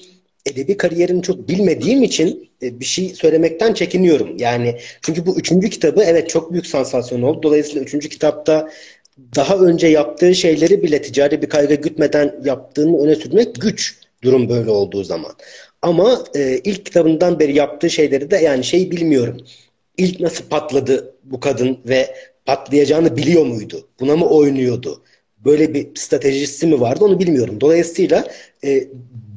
[0.46, 4.36] edebi kariyerini çok bilmediğim için e, bir şey söylemekten çekiniyorum.
[4.38, 7.42] Yani çünkü bu üçüncü kitabı evet çok büyük sansasyon oldu.
[7.42, 8.70] Dolayısıyla üçüncü kitapta
[9.36, 14.70] daha önce yaptığı şeyleri bile ticari bir kaygı gütmeden yaptığını öne sürmek güç durum böyle
[14.70, 15.32] olduğu zaman.
[15.82, 19.36] Ama e, ilk kitabından beri yaptığı şeyleri de yani şey bilmiyorum.
[19.96, 22.14] İlk nasıl patladı bu kadın ve
[22.46, 23.88] patlayacağını biliyor muydu?
[24.00, 25.02] Buna mı oynuyordu?
[25.44, 27.60] Böyle bir stratejisi mi vardı onu bilmiyorum.
[27.60, 28.28] Dolayısıyla
[28.64, 28.88] e,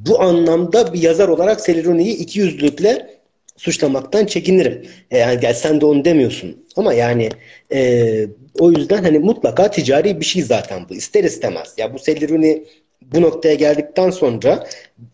[0.07, 3.19] bu anlamda bir yazar olarak Sally Rooney'i iki yüzlülükle
[3.57, 4.87] suçlamaktan çekinirim.
[5.11, 6.65] E, yani gel sen de onu demiyorsun.
[6.75, 7.29] Ama yani
[7.73, 8.27] e,
[8.59, 10.93] o yüzden hani mutlaka ticari bir şey zaten bu.
[10.93, 11.73] İster istemez.
[11.77, 11.97] Ya bu
[12.29, 12.63] Rooney
[13.01, 14.67] bu noktaya geldikten sonra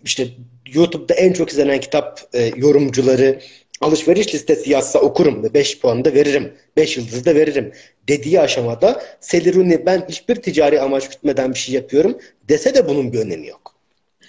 [0.03, 0.27] işte
[0.73, 3.39] YouTube'da en çok izlenen kitap e, yorumcuları
[3.81, 6.53] alışveriş listesi yazsa okurum ve 5 puan da veririm.
[6.77, 7.71] 5 yıldız da veririm
[8.07, 9.01] dediği aşamada
[9.55, 12.17] Rooney ben hiçbir ticari amaç gütmeden bir şey yapıyorum
[12.49, 13.78] dese de bunun bir önemi yok.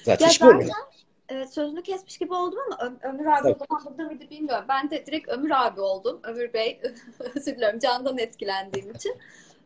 [0.05, 0.91] Zaten Ya zaten önemi yok.
[1.29, 3.57] e, sözünü kesmiş gibi oldum ama Ö- Ömür abi Evet.
[3.63, 4.65] o zaman burada mıydı bilmiyorum.
[4.69, 6.21] Ben de direkt Ömür abi oldum.
[6.23, 6.81] Ömür Bey
[7.37, 9.17] özür dilerim candan etkilendiğim için.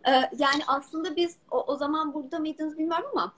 [0.08, 3.34] E, yani aslında biz o, o zaman burada mıydınız bilmiyorum ama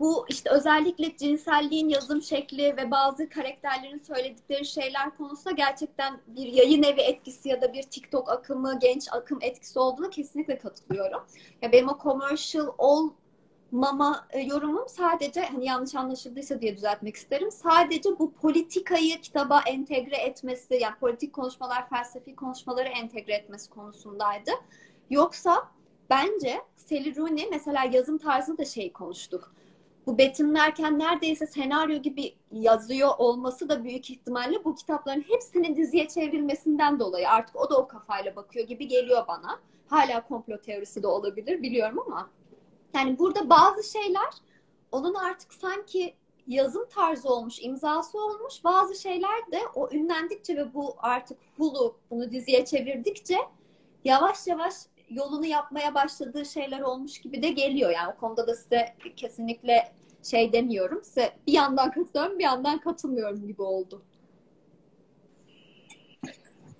[0.00, 6.82] bu işte özellikle cinselliğin yazım şekli ve bazı karakterlerin söyledikleri şeyler konusunda gerçekten bir yayın
[6.82, 11.20] evi etkisi ya da bir TikTok akımı, genç akım etkisi olduğuna kesinlikle katılıyorum.
[11.62, 12.66] Ya benim o commercial
[13.72, 17.50] olmama e, yorumum sadece hani yanlış anlaşıldıysa diye düzeltmek isterim.
[17.50, 24.50] Sadece bu politikayı kitaba entegre etmesi, yani politik konuşmalar, felsefi konuşmaları entegre etmesi konusundaydı.
[25.10, 25.68] Yoksa
[26.10, 29.52] bence Sally Rooney mesela yazım tarzında da şey konuştuk
[30.06, 37.00] bu betimlerken neredeyse senaryo gibi yazıyor olması da büyük ihtimalle bu kitapların hepsinin diziye çevrilmesinden
[37.00, 39.60] dolayı artık o da o kafayla bakıyor gibi geliyor bana.
[39.86, 42.30] Hala komplo teorisi de olabilir biliyorum ama
[42.94, 44.30] yani burada bazı şeyler
[44.92, 46.14] onun artık sanki
[46.46, 48.64] yazım tarzı olmuş, imzası olmuş.
[48.64, 53.38] Bazı şeyler de o ünlendikçe ve bu artık Hulu bunu diziye çevirdikçe
[54.04, 54.74] yavaş yavaş
[55.10, 57.90] yolunu yapmaya başladığı şeyler olmuş gibi de geliyor.
[57.90, 61.04] Yani o konuda da size kesinlikle şey demiyorum.
[61.04, 64.02] Size bir yandan katılıyorum, bir yandan katılmıyorum gibi oldu.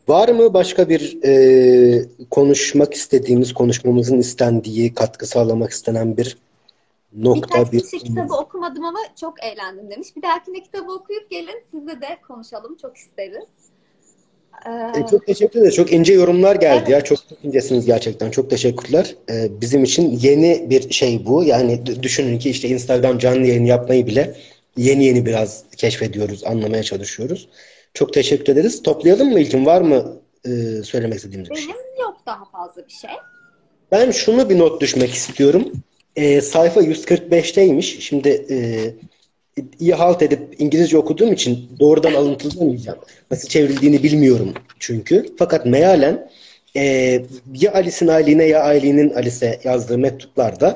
[0.09, 6.37] Var mı başka bir e, konuşmak istediğimiz, konuşmamızın istendiği, katkı sağlamak istenen bir
[7.17, 10.09] nokta, Birkaç bir kişi kitabı okumadım ama çok eğlendim demiş.
[10.17, 12.77] Bir dahakine kitabı okuyup gelin sizle de konuşalım.
[12.83, 13.49] Çok isteriz.
[14.67, 15.75] Ee, E, çok teşekkür ederiz.
[15.75, 16.89] Çok ince yorumlar geldi Evet.
[16.89, 17.01] ya.
[17.01, 18.31] Çok, çok incesiniz gerçekten.
[18.31, 19.15] Çok teşekkürler.
[19.31, 21.45] E, bizim için yeni bir şey bu.
[21.45, 24.35] Yani düşünün ki işte Instagram canlı yayın yapmayı bile
[24.77, 27.49] yeni yeni biraz keşfediyoruz, anlamaya çalışıyoruz.
[27.97, 28.83] Çok teşekkür ederiz.
[28.83, 29.67] Toplayalım mı İlkin?
[29.67, 30.51] Var mı e,
[30.83, 31.65] söylemek istediğimiz bir şey?
[31.69, 33.11] benim yok daha fazla bir şey.
[33.93, 35.73] Ben şunu bir not düşmek istiyorum.
[36.17, 38.01] Ee, sayfa 145'teymiş.
[38.01, 38.57] Şimdi e,
[39.81, 42.99] iyi halt edip İngilizce okuduğum için doğrudan alıntılamayacağım.
[43.31, 45.27] Nasıl çevrildiğini bilmiyorum çünkü.
[45.39, 46.31] Fakat mealen
[46.77, 46.83] e,
[47.55, 50.75] ya Alice'in Aylin'e ya Aylin'in Alice'e yazdığı mektuplarda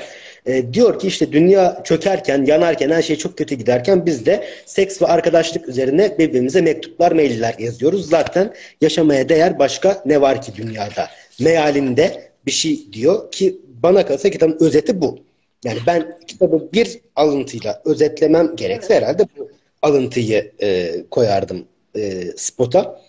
[0.51, 5.03] e, diyor ki işte dünya çökerken, yanarken, her şey çok kötü giderken biz de seks
[5.03, 8.09] ve arkadaşlık üzerine birbirimize mektuplar, mailler yazıyoruz.
[8.09, 11.09] Zaten yaşamaya değer başka ne var ki dünyada?
[11.41, 15.19] Mealinde bir şey diyor ki bana kalırsa kitabın özeti bu.
[15.65, 19.03] Yani ben kitabı bir alıntıyla özetlemem gerekse Evet.
[19.03, 19.51] herhalde bu
[19.83, 21.65] alıntıyı e, koyardım
[21.97, 23.01] e, spota.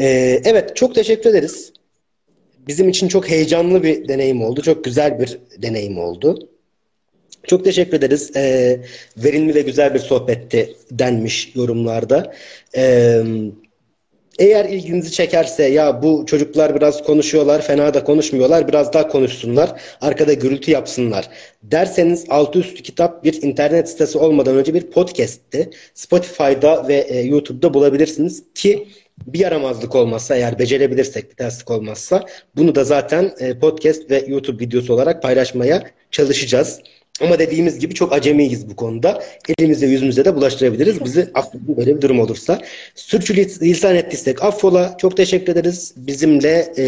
[0.00, 0.06] E,
[0.44, 1.72] evet çok teşekkür ederiz.
[2.68, 4.62] Bizim için çok heyecanlı bir deneyim oldu.
[4.62, 6.48] Çok güzel bir deneyim oldu.
[7.46, 8.36] Çok teşekkür ederiz.
[8.36, 8.80] E,
[9.16, 12.34] verimli ve güzel bir sohbetti denmiş yorumlarda.
[12.76, 13.22] E,
[14.38, 20.32] eğer ilginizi çekerse ya bu çocuklar biraz konuşuyorlar, fena da konuşmuyorlar, biraz daha konuşsunlar, arkada
[20.32, 21.28] gürültü yapsınlar
[21.62, 25.70] derseniz altı üstü kitap bir internet sitesi olmadan önce bir podcast'ti.
[25.94, 28.88] Spotify'da ve e, YouTube'da bulabilirsiniz ki
[29.26, 32.24] bir yaramazlık olmazsa eğer becerebilirsek bir terslik olmazsa
[32.56, 36.80] bunu da zaten e, podcast ve YouTube videosu olarak paylaşmaya çalışacağız.
[37.20, 39.22] Ama dediğimiz gibi çok acemiyiz bu konuda.
[39.58, 41.04] Elimize yüzümüze de bulaştırabiliriz.
[41.04, 42.60] Bizi affedin böyle bir durum olursa.
[42.94, 44.96] Sürçülisan ettiysek affola.
[44.98, 45.94] Çok teşekkür ederiz.
[45.96, 46.84] Bizimle e,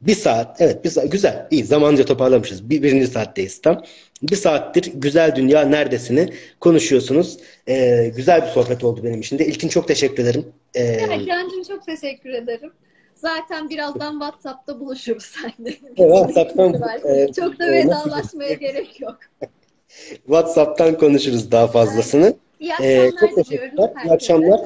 [0.00, 2.70] bir saat, evet bir saat, güzel, iyi zamanca toparlamışız.
[2.70, 3.84] Bir, birinci saatteyiz tam.
[4.22, 6.28] Bir saattir Güzel Dünya Neredesini
[6.60, 7.38] konuşuyorsunuz.
[7.68, 9.46] E, güzel bir sohbet oldu benim için de.
[9.46, 10.46] İlkin çok teşekkür ederim.
[10.74, 12.72] E, Evet, Cancığım çok teşekkür ederim.
[13.22, 15.70] Zaten birazdan WhatsApp'ta buluşuruz seninle.
[15.96, 19.18] WhatsApp'tan, e, Çok da vedalaşmaya gerek yok.
[20.26, 22.34] WhatsApp'tan konuşuruz daha fazlasını.
[22.60, 23.92] İyi Ee, akşamlar çok diliyoruz teşekkürler.
[24.04, 24.60] İyi akşamlar.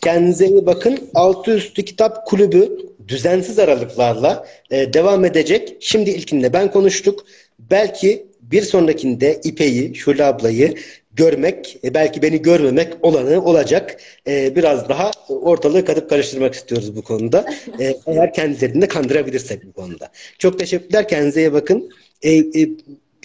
[0.00, 0.98] Kendinize iyi bakın.
[1.14, 2.78] Altı üstü kitap kulübü
[3.08, 5.76] düzensiz aralıklarla e, devam edecek.
[5.80, 7.24] Şimdi ilkinde ben konuştuk.
[7.58, 10.74] Belki bir sonrakinde İpek'i, Şule ablayı
[11.16, 14.00] görmek, e, belki beni görmemek olanı olacak.
[14.26, 17.46] E, biraz daha ortalığı katıp karıştırmak istiyoruz bu konuda.
[17.80, 20.10] E, eğer kendilerini de kandırabilirsek bu konuda.
[20.38, 21.08] Çok teşekkürler.
[21.08, 21.90] Kendinize iyi bakın.
[22.22, 22.68] E, e,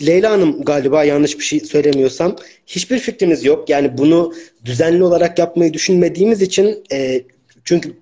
[0.05, 2.35] Leyla Hanım galiba yanlış bir şey söylemiyorsam
[2.67, 3.69] hiçbir fikrimiz yok.
[3.69, 4.33] Yani bunu
[4.65, 7.21] düzenli olarak yapmayı düşünmediğimiz için e,
[7.63, 7.93] çünkü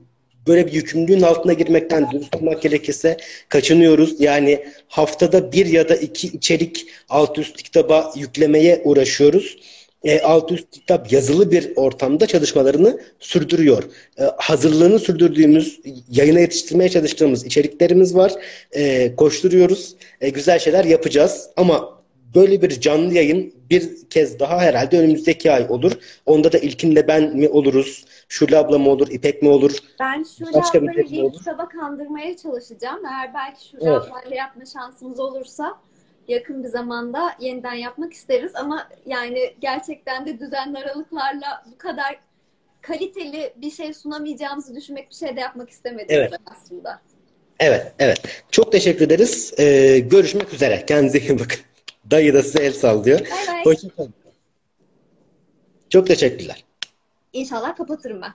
[0.47, 3.17] böyle bir yükümlülüğün altına girmekten dürüst olmak gerekirse
[3.49, 4.21] kaçınıyoruz.
[4.21, 9.57] Yani haftada bir ya da iki içerik alt üst kitaba yüklemeye uğraşıyoruz.
[10.03, 13.83] E, alt üst kitap yazılı bir ortamda çalışmalarını sürdürüyor.
[14.19, 15.79] E, hazırlığını sürdürdüğümüz,
[16.11, 18.33] yayına yetiştirmeye çalıştığımız içeriklerimiz var.
[18.71, 19.95] E, koşturuyoruz.
[20.21, 21.49] E, güzel şeyler yapacağız.
[21.57, 21.97] Ama
[22.35, 25.91] böyle bir canlı yayın bir kez daha herhalde önümüzdeki ay olur.
[26.25, 28.05] Onda da ilkinde ben mi oluruz?
[28.29, 29.07] Şule abla mı olur?
[29.11, 29.77] İpek mi olur?
[29.99, 31.33] Ben Şule Başka ablayı bir olur.
[31.37, 33.05] kitaba kandırmaya çalışacağım.
[33.05, 34.01] Eğer belki Şule Evet.
[34.01, 35.73] ablayla yapma şansımız olursa
[36.27, 42.19] yakın bir zamanda yeniden yapmak isteriz ama yani gerçekten de düzenli aralıklarla bu kadar
[42.81, 46.33] kaliteli bir şey sunamayacağımızı düşünmek bir şey de yapmak istemedik Evet.
[46.45, 47.01] aslında.
[47.59, 48.43] Evet, evet.
[48.51, 49.53] Çok teşekkür ederiz.
[49.59, 50.85] Ee, görüşmek üzere.
[50.85, 51.59] Kendinize iyi bakın.
[52.11, 53.19] Dayı da size el sallıyor.
[53.19, 53.65] Bay bay.
[53.65, 54.13] Hoşçakalın.
[55.89, 56.63] Çok teşekkürler.
[57.33, 58.33] İnşallah kapatırım ben.